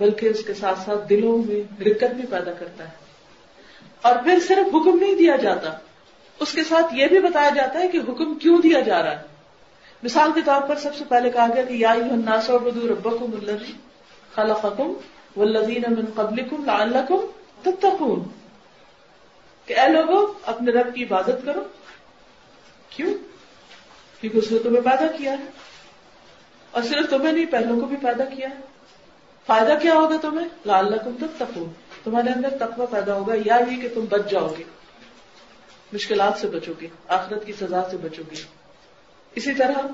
بلکہ 0.00 0.26
اس 0.26 0.44
کے 0.44 0.54
ساتھ 0.54 0.78
ساتھ 0.78 1.08
دلوں 1.08 1.38
میں 1.38 1.82
رکت 1.82 2.14
بھی 2.14 2.26
پیدا 2.30 2.52
کرتا 2.52 2.84
ہے۔ 2.84 2.92
اور 4.02 4.14
پھر 4.24 4.38
صرف 4.40 4.74
حکم 4.74 4.98
نہیں 5.00 5.14
دیا 5.14 5.36
جاتا، 5.36 5.72
اس 6.40 6.52
کے 6.52 6.64
ساتھ 6.64 6.94
یہ 6.94 7.06
بھی 7.06 7.18
بتایا 7.18 7.50
جاتا 7.54 7.78
ہے 7.78 7.88
کہ 7.88 7.98
حکم 8.08 8.34
کیوں 8.34 8.62
دیا 8.62 8.80
جا 8.80 9.02
رہا 9.02 9.20
ہے۔ 9.20 9.26
مثال 10.02 10.30
کے 10.34 10.40
طور 10.44 10.62
پر 10.62 10.76
سب 10.76 10.94
سے 10.94 11.04
پہلے 11.08 11.30
کہا 11.30 11.46
گیا 11.56 11.64
کہ 11.64 11.72
یا 11.72 11.94
بدو 12.48 12.88
ربکم 12.88 13.30
الذی 13.42 13.72
خلقکم 14.34 14.92
والذین 15.36 15.82
من 15.88 16.04
قبلکم 16.14 16.64
لعلکم 16.64 17.26
تتقون۔ 17.62 18.22
کہ 19.66 19.78
اے 19.78 19.88
لوگوں 19.88 20.26
اپنے 20.42 20.72
رب 20.72 20.94
کی 20.94 21.04
عبادت 21.04 21.44
کرو۔ 21.44 21.60
کیوں؟ 22.90 23.14
کیونکہ 24.20 24.38
اس 24.38 24.52
نے 24.52 24.58
تمہیں 24.58 24.80
پیدا 24.80 25.06
کیا 25.06 25.32
ہے۔ 25.32 25.44
اور 26.70 26.82
صرف 26.82 27.10
تمہیں 27.10 27.32
نہیں، 27.32 27.46
پہلوں 27.46 27.80
کو 27.80 27.86
بھی 27.86 27.96
پیدا 27.96 28.24
کیا 28.24 28.50
ہے۔ 28.50 28.69
فائدہ 29.46 29.72
کیا 29.82 29.94
ہوگا 29.94 30.16
تمہیں؟ 30.22 30.48
لال 30.66 30.92
لکم 30.92 31.10
تب 31.20 31.26
تقو 31.38 31.66
تمہارے 32.04 32.28
اندر 32.30 32.50
تقوی 32.50 32.86
پیدا 32.90 33.14
ہوگا، 33.14 33.34
یا 33.34 33.58
یہ 33.70 33.82
کہ 33.82 33.88
تم 33.94 34.04
بچ 34.08 34.30
جاؤ 34.30 34.48
گے۔ 34.58 34.62
مشکلات 35.92 36.40
سے 36.40 36.48
بچو 36.48 36.72
گے، 36.80 36.86
آخرت 37.08 37.46
کی 37.46 37.52
سزا 37.52 37.82
سے 37.90 37.96
بچو 37.96 38.22
گے۔ 38.30 38.36
اسی 39.34 39.54
طرح 39.54 39.86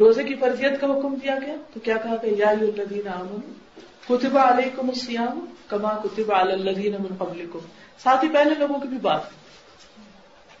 روزے 0.00 0.24
کی 0.24 0.34
فرضیت 0.34 0.80
کا 0.80 0.86
حکم 0.86 1.14
دیا 1.14 1.38
گیا، 1.46 1.54
تو 1.74 1.80
کیا 1.80 1.96
کہا 1.96 2.16
کہ 2.16 2.26
یا 2.26 2.48
الذین 2.48 3.08
آمنوا، 3.08 3.80
کتب 4.08 4.38
علیکم 4.38 4.88
الصیام 4.88 5.54
کما 5.68 5.92
کتب 6.04 6.32
علی 6.32 6.52
الذین 6.52 6.92
من 6.92 7.16
قبلکم۔ 7.18 7.58
ساتھ 7.98 8.24
ہی 8.24 8.28
پہلے 8.28 8.54
لوگوں 8.58 8.80
کی 8.80 8.88
بھی 8.88 8.98
بات۔ 8.98 9.20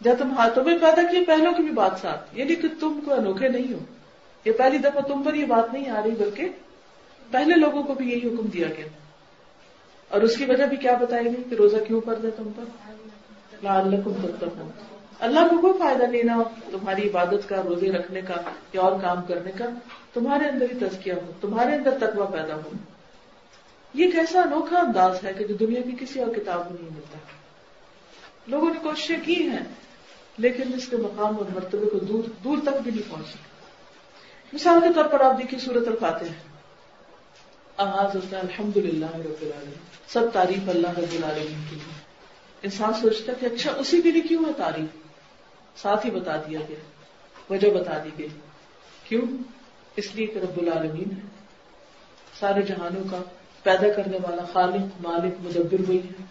جب 0.00 0.14
تم 0.18 0.34
ہاتھوں 0.38 0.64
میں 0.64 0.78
پیدا 0.78 1.02
کیے، 1.10 1.24
پہلوں 1.24 1.52
کی 1.52 1.62
بھی 1.62 1.72
بات 1.72 1.92
ساتھ۔ 2.00 2.38
یعنی 2.38 2.54
کہ 2.54 2.68
تم 2.80 3.00
کو 3.04 3.14
انوکھے 3.14 3.48
نہیں 3.48 3.72
ہو۔ 3.72 3.78
یہ 4.44 4.52
پہلی 4.52 4.78
دفعہ 4.78 5.00
تم 5.00 5.22
پر 5.22 5.34
یہ 5.34 5.46
بات 5.46 5.72
نہیں 5.72 5.90
آ 5.90 6.02
رہی، 6.04 6.10
بلکہ 6.10 6.48
پہلے 7.30 7.54
لوگوں 7.54 7.82
کو 7.82 7.94
بھی 7.94 8.10
یہی 8.10 8.28
حکم 8.28 8.46
دیا 8.46 8.68
گیا۔ 8.78 8.86
اور 10.08 10.20
اس 10.20 10.36
کی 10.36 10.44
وجہ 10.44 10.66
بھی 10.66 10.76
کیا 10.76 10.94
بتائی 11.00 11.24
گئی 11.24 11.44
کہ 11.50 11.54
روزہ 11.54 11.76
کیوں 11.86 12.00
فرض 12.06 12.24
ہے 12.24 12.30
تم 12.30 12.48
پر؟ 12.56 12.64
لعلکم 13.62 14.12
تتقون۔ 14.12 14.70
اللہ 15.20 15.40
کو 15.50 15.60
کوئی 15.60 15.72
فائدہ 15.78 16.02
لینا 16.02 16.36
ہو 16.36 16.42
تمہاری 16.70 17.08
عبادت 17.08 17.48
کا، 17.48 17.62
روزے 17.62 17.92
رکھنے 17.92 18.20
کا 18.20 18.34
یا 18.72 18.80
اور 18.80 19.00
کام 19.00 19.22
کرنے 19.22 19.52
کا۔ 19.52 19.64
تمہارے 20.14 20.48
اندر 20.48 20.66
ہی 20.72 20.88
تزکیہ 20.88 21.12
ہو، 21.12 21.32
تمہارے 21.40 21.74
اندر 21.74 21.90
تقوی 22.00 22.26
پیدا 22.32 22.54
ہو۔ 22.54 22.70
یہ 23.94 24.04
ایک 24.04 24.14
ایسا 24.14 24.40
انوکھا 24.40 24.78
انداز 24.78 25.24
ہے 25.24 25.32
کہ 25.38 25.46
جو 25.46 25.54
دنیا 25.54 25.80
کی 25.80 25.90
کسی 26.00 26.20
اور 26.20 26.34
کتاب 26.34 26.70
میں 26.70 26.82
نہیں 26.82 26.90
ملتا۔ 26.94 27.18
لوگوں 28.46 28.68
نے 28.68 28.78
کوششیں 28.82 29.16
کی 29.24 29.48
ہیں، 29.48 29.64
لیکن 30.38 30.62
اس 30.74 30.88
کے 30.88 30.96
مقام 30.96 31.36
اور 31.36 31.44
مرتبے 31.54 31.86
کو 31.86 31.98
دور 31.98 32.22
دور 32.44 32.58
تک 32.62 32.82
بھی 32.84 32.90
نہیں 32.90 33.10
پہنچ 33.10 33.26
سکے 33.26 33.56
مثال 34.52 34.80
کے 34.80 34.88
طور 34.94 35.04
پر 35.04 35.20
آپ 35.20 35.38
دیکھیے 35.38 35.60
سورت 35.60 35.88
الفاتح 35.88 36.24
آغاز 37.76 38.14
ہوتا 38.14 38.36
ہے 38.36 38.42
الحمد 38.42 38.76
للہ 38.76 39.06
رب 39.06 39.42
العالمین۔ 39.42 39.74
سب 40.08 40.22
تعریف 40.32 40.68
اللہ 40.68 40.88
رب 40.88 41.12
العالمین 41.12 41.62
کے 41.70 41.76
لیے 41.76 41.92
انسان 42.62 42.92
سوچتا 42.94 43.32
کہ 43.40 43.46
اچھا 43.46 43.72
اسی 43.72 44.02
کے 44.02 44.10
لیے 44.10 44.22
کیوں 44.22 44.44
ہے 44.44 44.52
تعریف؟ 44.56 44.96
ساتھ 45.82 46.06
ہی 46.06 46.10
بتا 46.10 46.36
دیا 46.36 46.60
گیا، 46.68 46.76
وجہ 47.50 47.70
بتا 47.70 48.04
دی 48.04 48.10
گئی۔ 48.18 48.28
کیوں؟ 49.04 49.22
اس 49.96 50.14
لیے 50.14 50.26
کہ 50.26 50.38
رب 50.38 50.58
العالمین 50.58 51.10
ہے۔ 51.16 51.20
سارے 52.40 52.62
جہانوں 52.62 53.04
کا 53.10 53.18
پیدا 53.62 53.92
کرنے 53.92 54.18
والا 54.22 54.42
خالق، 54.52 55.00
مالک، 55.00 55.34
مدبر 55.40 55.88
وہی 55.88 55.98
ہے۔ 55.98 56.24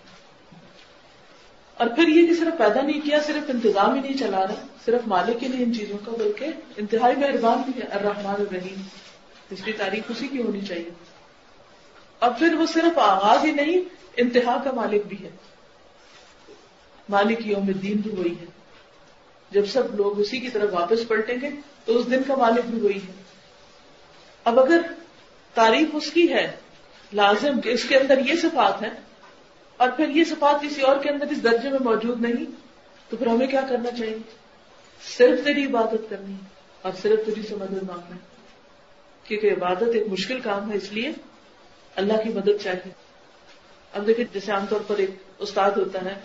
اور 1.73 1.87
پھر 1.87 2.07
یہ 2.07 2.27
کہ 2.27 2.33
صرف 2.33 2.57
پیدا 2.57 2.81
نہیں 2.81 3.01
کیا، 3.01 3.19
صرف 3.27 3.49
انتظام 3.49 3.95
ہی 3.95 4.01
نہیں 4.01 4.17
چلا 4.17 4.47
رہا، 4.47 4.67
صرف 4.85 5.01
مالک 5.07 5.43
ہی 5.43 5.47
نہیں 5.47 5.63
ان 5.63 5.73
چیزوں 5.73 5.97
کا، 6.05 6.11
بلکہ 6.11 6.47
انتہائی 6.77 7.15
مہربان 7.15 7.57
بھی 7.57 7.81
ہے، 7.81 7.87
الرحمن 7.87 8.35
الرحیم۔ 8.39 8.81
اس 9.49 9.61
کی 9.65 9.73
تعریف 9.73 10.03
اسی 10.09 10.27
کی 10.27 10.41
ہونی 10.41 10.61
چاہیے۔ 10.61 11.14
اور 12.19 12.31
پھر 12.39 12.53
وہ 12.53 12.65
صرف 12.65 12.97
آغاز 12.97 13.45
ہی 13.45 13.51
نہیں، 13.51 13.81
انتہا 14.17 14.61
کا 14.63 14.71
مالک 14.71 15.05
بھی 15.05 15.17
ہے۔ 15.23 15.29
مالک 17.09 17.47
یوم 17.47 17.67
الدین 17.67 17.97
بھی 17.97 18.11
وہی 18.11 18.35
ہے۔ 18.41 18.45
جب 19.51 19.65
سب 19.65 19.95
لوگ 19.95 20.19
اسی 20.19 20.39
کی 20.39 20.49
طرف 20.49 20.69
واپس 20.73 21.07
پلٹیں 21.07 21.37
گے 21.41 21.49
تو 21.85 21.97
اس 21.97 22.11
دن 22.11 22.23
کا 22.27 22.35
مالک 22.35 22.65
بھی 22.65 22.79
وہی 22.79 22.97
ہے۔ 22.97 23.13
اب 24.43 24.59
اگر 24.59 24.81
تعریف 25.53 25.89
اس 25.93 26.11
کی 26.11 26.33
ہے، 26.33 26.55
لازم 27.13 27.61
کہ 27.61 27.69
اس 27.69 27.83
کے 27.83 27.97
اندر 27.97 28.17
یہ 28.17 28.33
صفات 28.41 28.81
ہے 28.81 28.89
اور 29.77 29.89
پھر 29.89 30.09
یہ 30.09 30.23
صفات 30.23 30.61
کسی 30.61 30.81
اور 30.81 30.97
کے 30.97 31.09
اندر 31.09 31.27
اس 31.27 31.43
درجے 31.43 31.69
میں 31.69 31.79
موجود 31.79 32.21
نہیں، 32.21 32.45
تو 33.09 33.17
پھر 33.17 33.27
ہمیں 33.27 33.47
کیا 33.47 33.61
کرنا 33.69 33.91
چاہیے؟ 33.97 34.17
صرف 35.17 35.45
تیری 35.45 35.65
عبادت 35.65 36.09
کرنی 36.09 36.35
اور 36.81 36.91
صرف 37.01 37.25
تیری 37.25 37.41
سے 37.41 37.55
مدد 37.55 37.83
مانگنا 37.83 38.15
کیونکہ 39.23 39.51
عبادت 39.51 39.87
ایک 39.93 40.07
مشکل 40.07 40.39
کام 40.39 40.71
ہے، 40.71 40.77
اس 40.77 40.91
لیے 40.91 41.11
اللہ 41.95 42.13
کی 42.23 42.29
مدد 42.29 42.63
چاہیے۔ 42.63 42.91
اب 43.93 44.07
دیکھیں 44.07 44.25
جیسے 44.33 44.51
عام 44.51 44.65
طور 44.69 44.79
پر 44.87 44.97
ایک 44.97 45.09
استاد 45.39 45.71
ہوتا 45.71 45.99
ہے 46.05 46.15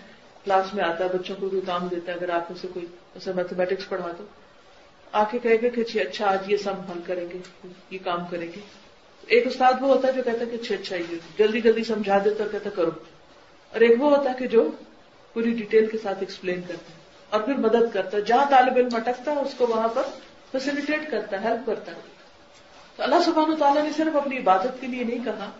کلاس 0.45 0.75
میں 0.75 0.85
آتا 0.85 1.05
ہے، 1.05 1.09
بچوں 1.09 1.37
کو 1.41 1.49
کوئی 1.49 1.63
کام 1.67 1.89
دیتا 1.89 2.13
ہے، 2.13 2.17
اگر 2.17 2.31
آپ 2.31 2.53
اسے 2.53 2.69
کوئی 2.75 2.87
اسے 3.15 3.33
میتھمیٹکس 3.33 3.89
پڑھا 3.89 4.13
دو 4.19 4.25
آ 5.13 5.25
کے 5.31 5.39
کہے 5.39 5.57
گا 5.57 5.69
کہ 5.69 5.85
جی 5.85 6.01
اچھا 6.01 6.27
آج 6.27 6.53
یہ 6.53 6.57
سم 6.57 6.75
حل 6.75 7.01
کریں 7.07 7.27
گے، 7.35 7.69
یہ 7.91 7.99
کام 8.05 8.19
کریں 8.31 8.47
گے۔ 8.47 8.61
ایک 9.27 9.47
استاد 9.47 9.73
وہ 9.81 9.89
ہوتا 9.89 10.09
ہے 10.09 10.13
جو 10.13 10.23
کہتا 10.23 10.41
ہے 10.41 10.47
کہ 10.47 10.57
اچھا 10.63 10.75
اچھا 10.75 10.97
یہ 10.97 11.17
جلدی 11.39 11.61
جلدی 11.61 11.85
سمجھا 11.85 12.19
دیتا 12.25 12.45
اور 12.45 12.53
کہتا 12.53 12.71
کرو۔ 12.71 12.91
اور 13.71 13.81
ایک 13.81 14.03
وہ 14.03 14.17
ہوتا 14.17 14.31
ہے 14.31 14.35
کہ 14.39 14.47
جو 14.47 14.71
پوری 15.33 15.51
ڈیٹیل 15.51 15.87
کے 15.87 15.99
ساتھ 15.99 16.19
ایکسپلین 16.21 16.61
کرتا 16.69 16.93
ہے 16.93 16.99
اور 17.31 17.41
پھر 17.41 17.55
مدد 17.55 17.95
کرتا 17.95 18.17
ہے۔ 18.17 18.23
جہاں 18.23 18.45
طالب 18.51 18.77
علم 18.77 18.89
اٹکتا 18.93 19.33
ہے، 19.33 19.41
اس 19.41 19.55
کو 19.59 19.67
وہاں 19.67 19.89
پر 19.89 20.03
فیسلٹیٹ 20.53 21.11
کرتا 21.11 21.43
ہے 21.43 21.49
ہیلپ 21.49 21.67
کرتا 21.67 21.93
ہے۔ 21.93 22.10
تو 23.01 23.05
اللہ 23.05 23.23
سبحانہ 23.25 23.55
تعالیٰ 23.55 23.83
نے 23.83 23.91
صرف 23.97 24.17
اپنی 24.17 24.39
عبادت 24.39 24.81
کے 24.81 24.87
لیے 24.87 25.05
نہیں 25.05 25.25
کہا۔ 25.25 25.51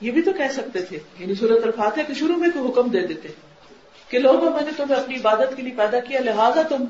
یہ 0.00 0.10
بھی 0.10 0.22
تو 0.22 0.32
کہہ 0.32 0.52
سکتے 0.52 0.82
تھے۔ 0.82 0.98
یعنی 1.18 1.34
صورت 1.34 1.64
الفاتح 1.64 2.00
کے 2.06 2.14
شروع 2.14 2.36
میں 2.36 2.48
کوئی 2.54 2.70
حکم 2.70 2.88
دے 2.88 3.06
دیتے 3.06 3.28
کہ 4.08 4.18
لوگوں، 4.18 4.50
میں 4.50 4.62
نے 4.62 4.70
تمہیں 4.76 5.00
اپنی 5.00 5.16
عبادت 5.16 5.56
کے 5.56 5.62
لیے 5.62 5.72
پیدا 5.76 6.00
کیا، 6.00 6.20
لہذا 6.20 6.62
تم 6.68 6.84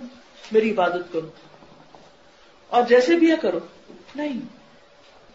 میری 0.53 0.71
عبادت 0.71 1.13
کرو۔ 1.13 1.31
اور 2.69 2.83
جیسے 2.89 3.17
بھی 3.17 3.29
یہ 3.29 3.37
کرو۔ 3.41 3.59
نہیں۔ 4.15 4.41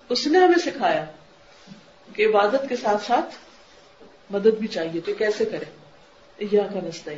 اس 0.09 0.27
نے 0.27 0.37
ہمیں 0.37 0.57
سکھایا 0.57 1.05
کہ 2.13 2.27
عبادت 2.27 2.69
کے 2.69 2.75
ساتھ 2.75 3.05
ساتھ 3.05 3.35
مدد 4.29 4.57
بھی 4.59 4.67
چاہیے۔ 4.67 5.01
تو 5.01 5.13
کیسے 5.13 5.45
کرے؟ 5.45 6.45
یا 6.51 6.67
کا 6.73 6.79
نستا 6.83 7.11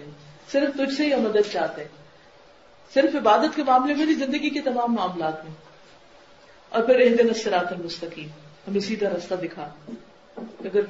صرف 0.51 0.77
تجھ 0.77 0.95
سے 0.95 1.05
یا 1.05 1.17
مدد 1.17 1.51
چاہتے 1.51 1.83
صرف 2.93 3.15
عبادت 3.15 3.55
کے 3.55 3.63
معاملے 3.63 3.93
میں 3.93 4.05
نہیں، 4.05 4.15
زندگی 4.15 4.49
کے 4.49 4.61
تمام 4.61 4.93
معاملات 4.93 5.45
میں۔ 5.45 5.66
اور 6.69 6.84
پھر 6.84 6.95
ایک 6.95 7.19
دن 7.19 7.30
اسرات 7.30 7.73
المستقیم۔ 7.73 8.27
ہمیں 8.67 8.80
سیدھا 8.80 9.10
راستہ 9.10 9.36
دکھا۔ 9.36 9.69
اگر 10.38 10.82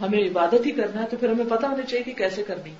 ہمیں 0.00 0.18
عبادت 0.18 0.66
ہی 0.66 0.70
کرنا 0.70 1.02
ہے 1.02 1.06
تو 1.10 1.16
پھر 1.16 1.28
ہمیں 1.28 1.44
پتا 1.48 1.68
ہونا 1.68 1.86
چاہیے 1.86 2.04
کہ 2.04 2.12
کیسے 2.12 2.42
کرنی۔ 2.42 2.72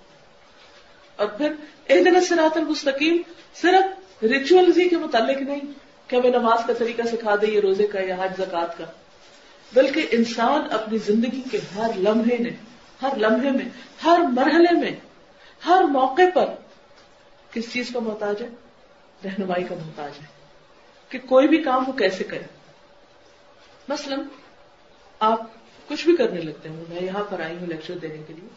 اور 1.16 1.26
پھر 1.26 1.52
ایک 1.84 2.04
دن 2.04 2.16
اسرات 2.16 2.56
المستقیم 2.56 3.16
صرف 3.54 3.84
ریچولز 4.24 4.78
ہی 4.78 4.88
کے 4.88 4.96
متعلق 4.96 5.42
نہیں 5.42 5.60
کہ 6.06 6.16
ہمیں 6.16 6.30
نماز 6.30 6.58
کا 6.66 6.72
طریقہ 6.72 7.02
سکھا 7.02 7.34
دے 7.42 7.46
یہ 7.46 7.60
روزے 7.60 7.86
کا، 7.86 8.00
یا 8.00 8.14
حج 8.14 8.32
زکات 8.38 8.78
کا۔ 8.78 8.84
بلکہ 9.74 10.06
انسان 10.10 10.62
اپنی 10.70 10.98
زندگی 10.98 11.42
کے 11.52 11.58
ہر 11.76 11.90
لمحے 11.96 12.36
میں، 12.38 12.50
ہر 13.02 13.16
لمحے 13.16 13.50
میں، 13.50 13.68
ہر 14.04 14.18
مرحلے 14.18 14.80
میں، 14.80 14.90
ہر 15.66 15.82
موقع 15.82 16.22
پر 16.34 16.46
کس 17.50 17.72
چیز 17.72 17.90
کا 17.92 18.00
محتاج 18.00 18.42
ہے؟ 18.42 18.48
رہنمائی 19.24 19.64
کا 19.64 19.74
محتاج 19.74 20.10
ہے۔ 20.20 20.43
کہ 21.08 21.18
کوئی 21.18 21.48
بھی 21.48 21.62
کام 21.62 21.84
وہ 21.86 21.92
کیسے 21.92 22.24
کرے؟ 22.24 22.42
مثلا 23.88 24.16
آپ 25.18 25.40
کچھ 25.88 26.04
بھی 26.04 26.16
کرنے 26.16 26.40
لگتے 26.40 26.68
ہیں 26.68 26.84
میں 26.88 27.02
یہاں 27.02 27.24
پر 27.24 27.40
آئی 27.40 27.56
ہوں 27.58 27.66
لیکچر 27.66 27.98
دینے 27.98 28.22
کے 28.26 28.32
لیے۔ 28.32 28.48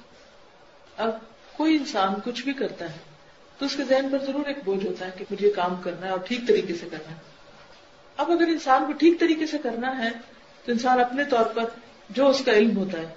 اب 0.98 1.12
کوئی 1.58 1.76
انسان 1.76 2.14
کچھ 2.26 2.44
بھی 2.44 2.54
کرتا 2.54 2.94
ہے 2.94 2.98
تو 3.58 3.66
اس 3.66 3.76
کے 3.76 3.84
ذہن 3.84 4.10
پر 4.12 4.18
ضرور 4.18 4.46
ایک 4.46 4.58
بوجھ 4.66 4.86
ہوتا 4.86 5.06
ہے 5.06 5.12
کہ 5.18 5.26
مجھے 5.32 5.52
کام 5.52 5.76
کرنا 5.84 6.06
ہے 6.06 6.12
اور 6.12 6.20
ٹھیک 6.20 6.40
طریقے 6.48 6.74
سے 6.76 6.86
کرنا 6.92 7.12
ہے۔ 7.12 7.20
اب 8.18 8.32
اگر 8.32 8.48
انسان 8.48 8.86
کو 8.86 8.92
ٹھیک 8.92 9.20
طریقے 9.20 9.48
سے 9.48 9.58
کرنا 9.58 9.98
ہے 9.98 10.10
تو 10.66 10.72
انسان 10.72 11.00
اپنے 11.00 11.24
طور 11.24 11.46
پر 11.46 11.64
جو 12.10 12.28
اس 12.28 12.42
کا 12.46 12.52
علم 12.52 12.78
ہوتا 12.78 12.98
ہے، 12.98 13.16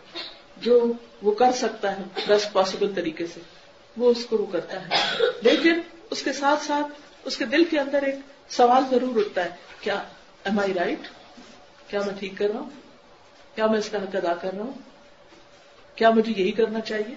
جو 0.56 0.92
وہ 1.22 1.32
کر 1.32 1.52
سکتا 1.52 1.96
ہے 1.96 2.02
بیسٹ 2.26 2.52
پاسبل 2.52 2.92
طریقے 2.94 3.26
سے، 3.26 3.40
وہ 3.96 4.10
اس 4.10 4.26
کو 4.26 4.38
وہ 4.38 4.46
کرتا 4.46 4.88
ہے۔ 4.88 4.94
لیکن 5.42 5.80
اس 6.10 6.22
کے 6.22 6.32
ساتھ 6.32 6.62
ساتھ 6.62 6.86
اس 7.24 7.36
کے 7.36 7.44
دل 7.44 7.64
کے 7.64 7.78
اندر 7.80 8.02
ایک 8.02 8.14
سوال 8.48 8.82
ضرور 8.90 9.16
اٹھتا 9.16 9.44
ہے، 9.44 9.50
کیا 9.80 10.02
ایم 10.44 10.58
آئی 10.58 10.74
رائٹ 10.74 11.08
کیا 11.88 12.00
میں 12.06 12.14
ٹھیک 12.18 12.38
کر 12.38 12.48
رہا 12.50 12.60
ہوں؟ 12.60 12.70
کیا 13.54 13.66
میں 13.66 13.78
اس 13.78 13.88
کا 13.88 13.98
حق 13.98 14.16
ادا 14.16 14.34
کر 14.34 14.52
رہا 14.52 14.64
ہوں؟ 14.64 14.72
کیا 15.94 16.10
مجھے 16.10 16.32
یہی 16.36 16.52
کرنا 16.52 16.80
چاہیے؟ 16.80 17.14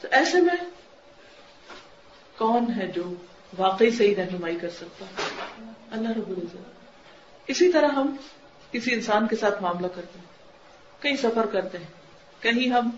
تو 0.00 0.08
ایسے 0.10 0.40
میں 0.40 0.56
کون 2.38 2.66
ہے 2.76 2.86
جو 2.86 3.14
واقعی 3.58 3.90
صحیح 3.90 4.14
رہنمائی 4.16 4.58
کر 4.58 4.70
سکتا 4.70 5.04
اللہ 5.90 6.08
رب 6.08 6.30
العزت۔ 6.30 7.50
اسی 7.50 7.72
طرح 7.72 7.88
ہم 7.88 8.16
کسی 8.72 8.94
انسان 8.94 9.26
کے 9.26 9.36
ساتھ 9.36 9.62
معاملہ 9.62 9.86
کرتے 9.86 10.18
ہیں، 10.18 10.26
کہیں 11.02 11.16
سفر 11.16 11.46
کرتے 11.46 11.78
ہیں، 11.78 11.92
کہیں 12.40 12.70
ہم 12.72 12.90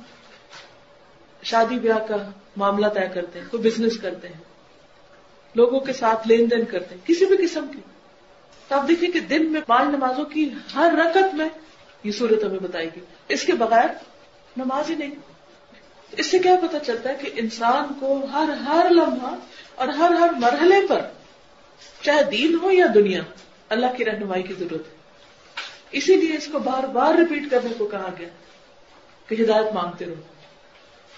شادی 1.43 1.79
بیاہ 1.79 1.99
کا 1.99 2.17
معاملہ 2.57 2.87
طے 2.87 3.09
کرتے 3.15 3.41
ہیں، 3.41 3.47
کوئی 3.51 3.63
بزنس 3.63 3.99
کرتے 3.99 4.29
ہیں 4.29 4.48
لوگوں 5.59 5.81
کے 5.81 5.93
ساتھ 5.93 6.29
لین 6.29 6.51
دین 6.51 6.65
کرتے 6.65 6.95
ہیں، 6.95 7.07
کسی 7.07 7.27
بھی 7.27 7.37
قسم 7.37 7.67
کی 7.73 7.79
تو 8.69 8.75
آپ 8.75 8.89
دیکھیں 8.89 9.11
کہ 9.11 9.21
دن 9.21 9.53
میں 9.53 9.61
پانچ 9.67 9.89
نمازوں 9.89 10.25
کی 10.25 10.51
ہر 10.75 10.95
رکت 10.99 11.35
میں 11.35 11.49
یہ 12.05 12.13
صورت 12.13 12.45
ہمیں 12.45 12.59
بتائی 12.59 12.89
گی 12.97 13.01
اس 13.29 13.45
کے 13.45 13.53
بغیر 13.53 13.89
نماز 14.57 14.91
ہی 14.91 14.95
نہیں۔ 14.95 15.11
اس 16.17 16.27
سے 16.27 16.39
کیا 16.39 16.55
پتا 16.69 16.79
چلتا 16.79 17.11
ہے 17.11 17.15
کہ 17.15 17.31
انسان 17.35 17.85
کو 18.01 18.27
ہر 18.33 18.49
ہر 18.67 18.87
لمحہ 18.91 19.35
اور 19.75 19.89
ہر 19.89 20.11
ہر 20.11 20.31
مرحلے 20.37 20.87
پر، 20.89 21.01
چاہے 22.03 22.25
دین 22.25 22.59
ہو 22.63 22.71
یا 22.71 22.87
دنیا، 22.95 23.23
اللہ 23.69 23.87
کی 23.97 24.05
رہنمائی 24.05 24.43
کی 24.43 24.55
ضرورت 24.59 24.89
ہے۔ 24.93 24.97
اسی 25.91 26.17
لیے 26.17 26.37
اس 26.37 26.49
کو 26.53 26.59
بار 26.59 26.87
بار 26.87 27.15
ریپیٹ 27.15 27.51
کرنے 27.51 27.71
کو 27.79 27.87
کہا 27.87 28.11
گیا 28.19 28.29
کہ 29.29 29.43
ہدایت 29.43 29.75
مانگتے 29.75 30.07
رہو۔ 30.07 30.15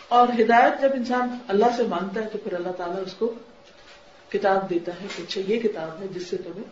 اور 0.09 0.29
ہدایت 0.41 0.83
جب 0.83 0.89
انسان 0.95 1.39
اللہ 1.49 1.67
سے 1.77 1.83
مانگتا 1.83 2.21
ہے 2.21 2.29
تو 2.29 2.39
پھر 2.39 2.53
اللہ 2.53 2.73
تعالیٰ 2.73 3.03
اس 3.07 3.13
کو 3.13 3.35
کتاب 4.33 4.71
دیتا 4.71 4.93
ہے 4.93 5.07
کہ 5.17 5.23
اچھا 5.23 5.41
یہ 5.47 5.61
کتاب 5.61 6.03
ہے 6.03 6.07
جس 6.07 6.27
سے 6.27 6.37
تمہیں 6.37 6.65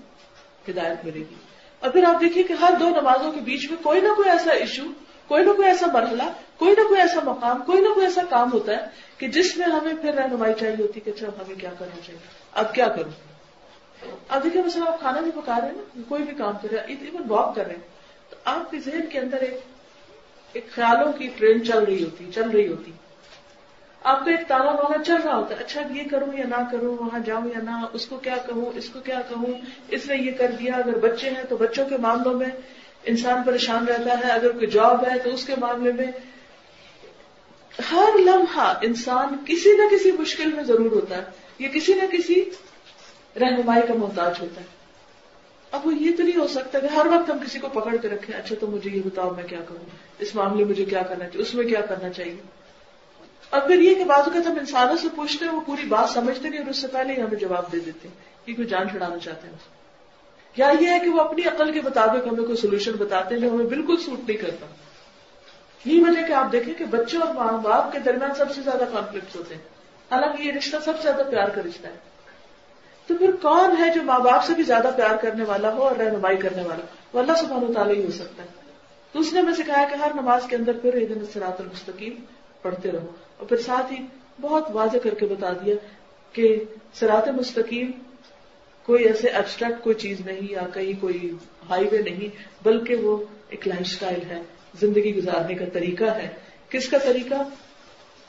ہدایت 0.69 1.05
ملے 1.05 1.21
گی۔ 1.21 1.35
اور 1.81 1.91
پھر 1.91 2.05
آپ 2.05 2.21
دیکھیے 2.21 2.45
کہ 2.45 2.53
ہر 2.53 2.73
دو 2.81 2.89
نمازوں 2.89 3.33
کے 3.33 3.41
بیچ 3.41 3.71
میں 3.71 3.83
کوئی 3.83 4.01
نہ 4.01 4.09
کوئی 4.17 4.31
ایسا 4.31 4.51
ایشو 4.51 4.83
کوئی 5.29 5.45
نہ 5.45 5.51
کوئی 5.53 5.69
ایسا 5.69 5.87
مرحلہ، 5.93 6.23
کوئی 6.57 6.71
نہ 6.71 6.89
کوئی 6.89 7.01
ایسا 7.01 7.21
مقام، 7.25 7.63
کوئی 7.67 7.81
نہ 7.81 7.89
کوئی 7.95 8.07
ایسا 8.07 8.21
کام 8.31 8.53
ہوتا 8.53 8.73
ہے 8.73 8.79
کہ 9.19 9.29
جس 9.29 9.57
میں 9.57 9.67
ہمیں 9.67 9.95
پھر 10.03 10.15
رہنمائی 10.15 10.55
چاہیے 10.61 10.83
ہوتی 10.83 11.01
کہ 11.01 11.11
اچھا 11.11 11.27
ہمیں 11.27 11.55
کیا 11.55 11.71
کرنا 11.79 12.01
چاہیے؟ 12.07 12.21
اب 12.53 12.75
کیا 12.75 12.89
کروں؟ 12.89 13.11
اب 14.29 14.45
دیکھیے 14.45 14.63
مثلا 14.63 14.85
آپ 14.93 15.01
کھانا 15.01 15.21
بھی 15.21 15.31
پکا 15.31 15.61
رہے 15.61 15.69
ہیں 15.69 15.75
نا، 15.77 16.03
کوئی 16.09 16.23
بھی 16.23 16.35
کام 16.35 16.53
کر 16.63 16.69
رہے 16.73 16.79
ہیں 16.79 16.87
ایون 16.87 17.23
واک 17.29 17.55
کر 17.55 17.67
رہے 17.67 17.75
ہیں، 17.75 17.83
تو 18.31 18.37
آپ 18.45 18.71
کے 18.71 18.81
ذہن 18.81 19.01
کے 19.11 19.19
اندر 19.19 19.37
ایک 19.37 19.61
ایک 20.53 20.71
خیالوں 20.71 21.13
کی 21.13 21.29
ٹرین 21.37 21.65
چل 21.65 21.85
رہی 21.85 22.05
ہوتی، 22.05 22.31
چل 22.35 22.51
رہی 22.51 22.69
ہوتی۔ 22.69 22.93
آپ 24.03 24.25
کا 24.25 24.31
ایک 24.31 24.49
تالا 24.49 24.73
والا 24.73 25.05
چل 25.05 25.17
رہا 25.25 25.37
ہوتا 25.37 25.55
ہے۔ 25.55 25.61
اچھا 25.61 25.81
یہ 25.91 26.03
کروں 26.11 26.39
یا 26.39 26.45
نہ 26.49 26.71
کروں، 26.73 26.97
وہاں 26.99 27.19
جاؤں 27.27 27.47
یا 27.47 27.61
نہ، 27.63 27.87
اس 27.93 28.07
کو 28.07 28.17
کیا 28.17 28.37
کہوں، 28.47 28.79
اس 28.79 28.89
کو 28.89 29.01
کیا 29.01 29.21
کہوں؟ 29.29 29.47
اس 29.89 30.07
نے 30.07 30.17
یہ 30.17 30.33
کر 30.33 30.51
دیا۔ 30.59 30.73
اگر 30.75 30.99
بچے 30.99 31.31
ہیں 31.31 31.43
تو 31.49 31.57
بچوں 31.57 31.89
کے 31.89 31.97
معاملوں 31.97 32.35
میں 32.35 32.47
انسان 33.05 33.43
پریشان 33.43 33.85
رہتا 33.85 34.27
ہے۔ 34.27 34.33
اگر 34.33 34.53
کوئی 34.53 34.67
جاب 34.67 35.05
ہے 35.09 35.19
تو 35.19 35.31
اس 35.31 35.45
کے 35.45 35.55
معاملے 35.59 35.93
میں 35.93 36.07
ہر 37.93 38.19
لمحہ 38.19 38.75
انسان 38.83 39.37
کسی 39.47 39.77
نہ 39.77 39.95
کسی 39.95 40.13
مشکل 40.13 40.53
میں 40.53 40.65
ضرور 40.65 40.93
ہوتا 40.93 41.17
ہے۔ 41.17 41.23
یا 41.59 41.69
کسی 41.69 41.95
نہ 41.95 42.07
کسی 42.13 42.51
رہنمائی 43.41 43.83
کا 43.89 43.95
محتاج 43.95 44.35
ہوتا 44.41 44.61
ہے۔ 44.61 44.67
اب 45.71 45.87
وہ 45.87 45.95
یہ 45.95 46.17
تو 46.17 46.23
نہیں 46.23 46.41
ہو 46.41 46.49
سکتا 46.49 46.79
کہ 46.79 46.87
ہر 46.87 47.07
وقت 47.07 47.31
ہم 47.31 47.39
کسی 47.39 47.59
کو 47.59 47.69
پکڑ 47.69 47.97
کے 47.97 48.09
رکھیں 48.09 48.37
اچھا 48.37 48.55
تو 48.61 48.67
مجھے 48.67 48.91
یہ 48.91 49.03
بتاؤ 49.05 49.35
میں 49.35 49.45
کیا 49.45 49.61
کروں؟ 49.69 49.85
اس 50.19 50.35
معاملے 50.35 50.65
مجھے 50.65 50.85
کیا 50.85 51.03
کرنا 51.03 51.25
چاہیے؟ 51.25 51.43
اس 51.43 51.55
میں 51.55 51.65
کیا 51.65 51.81
کرنا 51.81 52.09
چاہیے؟ 52.09 52.58
اور 53.51 53.61
پھر 53.61 53.75
یہ 53.75 53.95
کہ 53.95 54.05
بعض 54.05 54.19
اوقات 54.19 54.47
ہم 54.47 54.59
انسانوں 54.59 54.97
سے 54.97 55.09
پوچھتے 55.17 55.45
ہیں، 55.45 55.53
وہ 55.53 55.61
پوری 55.61 55.87
بات 55.87 56.11
سمجھتے 56.11 56.49
نہیں 56.49 56.61
اور 56.61 56.71
اس 56.71 56.77
سے 56.77 56.87
پہلے 56.87 57.13
ہی 57.13 57.23
ہمیں 57.23 57.37
جواب 57.37 57.73
دے 57.73 57.79
دیتے 57.79 58.09
ہیں 58.09 58.47
کہ 58.47 58.55
کوئی 58.55 58.69
جان 58.69 58.91
چھڑانا 58.91 59.19
چاہتے 59.19 59.47
ہیں 59.49 59.55
یا 60.57 60.73
یہ 60.81 60.89
ہے 60.89 60.99
کہ 60.99 61.11
وہ 61.11 61.21
اپنی 61.21 61.43
عقل 61.43 61.73
کے 61.73 61.81
مطابق 61.85 62.27
ہمیں 62.27 62.45
کوئی 62.45 62.57
سولوشن 62.57 62.93
بتاتے 62.93 63.35
ہیں 63.35 63.43
جو 63.43 63.51
ہمیں 63.51 63.67
بالکل 63.67 63.97
سوٹ 63.97 64.19
نہیں 64.29 64.39
کرتا۔ 64.39 64.67
یہی 65.85 66.01
وجہ 66.01 66.27
کہ 66.27 66.33
آپ 66.33 66.53
دیکھیں 66.53 66.75
کہ 66.75 66.85
بچوں 66.85 67.23
اور 67.23 67.35
ماں 67.35 67.59
باپ 67.59 67.93
کے 67.93 67.99
درمیان 67.99 68.35
سب 68.35 68.55
سے 68.55 68.63
زیادہ 68.63 68.85
کانفلکٹ 68.93 69.37
ہوتے 69.37 69.55
ہیں۔ 69.55 69.63
حالانکہ 70.11 70.43
یہ 70.43 70.53
رشتہ 70.53 70.77
سب 70.85 70.97
سے 70.97 71.03
زیادہ 71.03 71.23
پیار 71.31 71.49
کا 71.49 71.61
رشتہ 71.69 71.87
ہے۔ 71.87 71.97
تو 73.07 73.17
پھر 73.17 73.31
کون 73.43 73.77
ہے 73.79 73.93
جو 73.95 74.03
ماں 74.03 74.19
باپ 74.19 74.45
سے 74.45 74.55
بھی 74.55 74.63
زیادہ 74.63 74.91
پیار 74.97 75.17
کرنے 75.17 75.45
والا 75.45 75.73
ہو 75.73 75.83
اور 75.83 75.97
رہنمائی 75.97 76.37
کرنے 76.37 76.63
والا؟ 76.63 76.85
وہ 77.13 77.21
اللہ 77.21 77.33
سبحانہ 77.33 77.73
تعالیٰ 77.73 77.95
ہی 77.95 78.05
ہو 78.05 78.11
سکتا 78.11 78.43
ہے۔ 78.43 78.49
تو 79.13 79.19
اس 79.19 79.33
نے 79.33 79.43
میں 79.43 79.55
سکھایا 79.55 79.89
کہ 79.89 79.95
ہر 79.95 80.11
نماز 80.15 80.43
کے 80.49 80.57
اندر 80.57 80.73
پھر 80.73 80.95
عید 80.95 81.23
سرات 81.33 81.61
المستقیم 81.61 82.15
پڑھتے 82.63 82.93
رہو۔ 82.93 83.07
اور 83.39 83.47
پھر 83.47 83.57
ساتھ 83.57 83.93
ہی 83.93 83.99
بہت 84.41 84.65
واضح 84.73 84.99
کر 85.03 85.15
کے 85.15 85.27
بتا 85.27 85.53
دیا 85.53 85.75
کہ 86.33 86.65
سرات 86.95 87.29
مستقیم 87.29 87.91
کوئی 88.87 89.05
ایسے 89.05 89.29
ایبسٹریکٹ 89.29 89.85
کوئی 89.85 89.95
چیز 89.95 90.21
نہیں 90.21 90.41
یا 90.51 90.63
کہیں 90.75 91.01
کوئی 91.01 91.33
ہائی 91.69 91.85
وے 91.93 91.99
نہیں، 91.99 92.29
بلکہ 92.65 92.95
وہ 92.95 93.25
ایک 93.49 93.69
لائف 93.69 93.81
اسٹائل 93.81 94.21
ہے، 94.31 94.43
زندگی 94.81 95.17
گزارنے 95.17 95.55
کا 95.55 95.65
طریقہ 95.73 96.05
ہے۔ 96.05 96.29
کس 96.69 96.89
کا 96.89 96.99
طریقہ؟ 96.99 97.35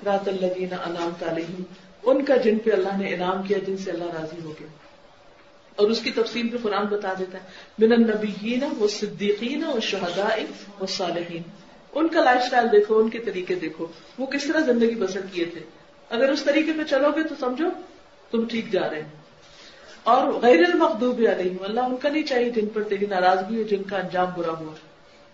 رات 0.06 0.28
اللہ 0.28 0.46
انعام 0.72 1.10
تعلیم 1.20 1.64
ان 2.04 2.26
کا 2.26 2.38
جن 2.38 2.60
پہ 2.60 2.72
اللہ 2.72 2.98
نے 2.98 3.14
انعام 3.14 3.44
کیا، 3.44 3.58
جن 3.68 3.78
سے 3.78 3.92
اللہ 3.92 4.04
راضی 4.04 4.42
ہو 4.44 4.54
گیا۔ 4.60 4.68
اور 5.76 5.90
اس 5.90 6.00
کی 6.00 6.12
تفصیل 6.12 6.48
پہ 6.48 6.58
قرآن 6.64 6.86
بتا 6.86 7.14
دیتا 7.20 7.38
ہے۔ 7.38 7.44
من 7.86 7.94
النبیین 7.94 8.64
و 8.80 8.88
صدیقین 8.88 9.64
و 9.64 9.80
شہداء 9.80 10.36
و 10.82 10.86
صالحین 10.86 11.42
ان 11.94 12.08
کا 12.08 12.24
لائف 12.24 12.42
اسٹائل 12.44 12.72
دیکھو، 12.72 12.98
ان 12.98 13.10
کے 13.10 13.20
طریقے 13.20 13.56
دیکھو۔ 13.56 13.88
وہ 14.20 14.26
کس 14.26 14.44
طرح 14.44 14.60
زندگی 14.60 14.96
بسر 14.96 15.20
کیے 15.32 15.46
تھے؟ 15.46 15.60
اگر 16.10 16.30
اس 16.30 16.44
طریقے 16.44 16.72
پہ 16.74 16.84
چلو 16.84 17.12
گے 17.16 17.24
تو 17.24 17.36
سمجھو 17.40 17.66
تم 18.32 18.46
ٹھیک 18.46 18.72
جا 18.72 18.90
رہے 18.90 19.02
ہیں۔ 19.02 19.10
اور 20.04 20.28
غیر 20.28 20.60
المخوب 20.60 21.22
علیہ 21.38 21.52
اللہ 21.62 21.80
ان 21.80 21.98
کا 21.98 22.10
نہیں 22.10 22.24
چاہیے 22.24 22.50
جن 22.50 22.68
پر 22.68 22.84
تیری 22.84 23.06
ناراضگی 23.06 23.58
ہو 23.58 23.64
جن 23.64 23.84
کا 23.84 23.98
انجام 23.98 24.28
برا 24.38 24.52
ہوا۔ 24.52 24.74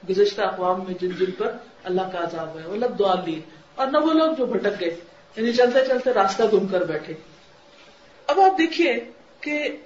گزشتہ 0.09 0.41
اقوام 0.41 0.83
میں 0.87 0.93
جن 1.01 1.09
جن 1.09 1.31
پر 1.37 1.51
اللہ 1.83 2.01
کا 2.01 2.19
عذاب 2.19 2.57
ہے 2.57 2.67
مطلب 2.67 2.99
دعا 2.99 3.13
لی 3.25 3.41
اور 3.75 3.87
نہ 3.87 3.97
وہ 3.97 4.13
لوگ 4.13 4.33
جو 4.37 4.45
بھٹک 4.45 4.79
گئے 4.79 4.95
یعنی 5.35 5.53
چلتے 5.53 5.85
چلتے 5.85 6.13
راستہ 6.13 6.43
گم 6.53 6.67
کر 6.67 6.83
بیٹھے۔ 6.83 7.13
اب 8.27 8.39
آپ 8.39 8.57
دیکھیے 8.57 8.93
کہ 9.41 9.77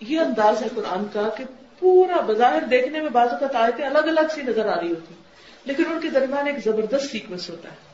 یہ 0.00 0.20
انداز 0.20 0.62
ہے 0.62 0.68
قرآن 0.74 1.04
کا 1.12 1.28
کہ 1.28 1.44
پورا 1.78 2.20
بظاہر 2.20 2.62
دیکھنے 2.62 3.00
میں 3.00 3.10
بازو 3.10 3.36
کا 3.40 3.58
آیتیں 3.58 3.86
الگ 3.86 3.98
الگ 3.98 4.20
سی 4.34 4.42
نظر 4.42 4.66
آ 4.66 4.80
رہی 4.80 4.90
ہوتی۔ 4.90 5.14
لیکن 5.64 5.82
ان 5.86 6.00
کے 6.00 6.08
درمیان 6.08 6.46
ایک 6.46 6.64
زبردست 6.64 7.10
سیکوینس 7.10 7.50
ہوتا 7.50 7.68
ہے۔ 7.68 7.93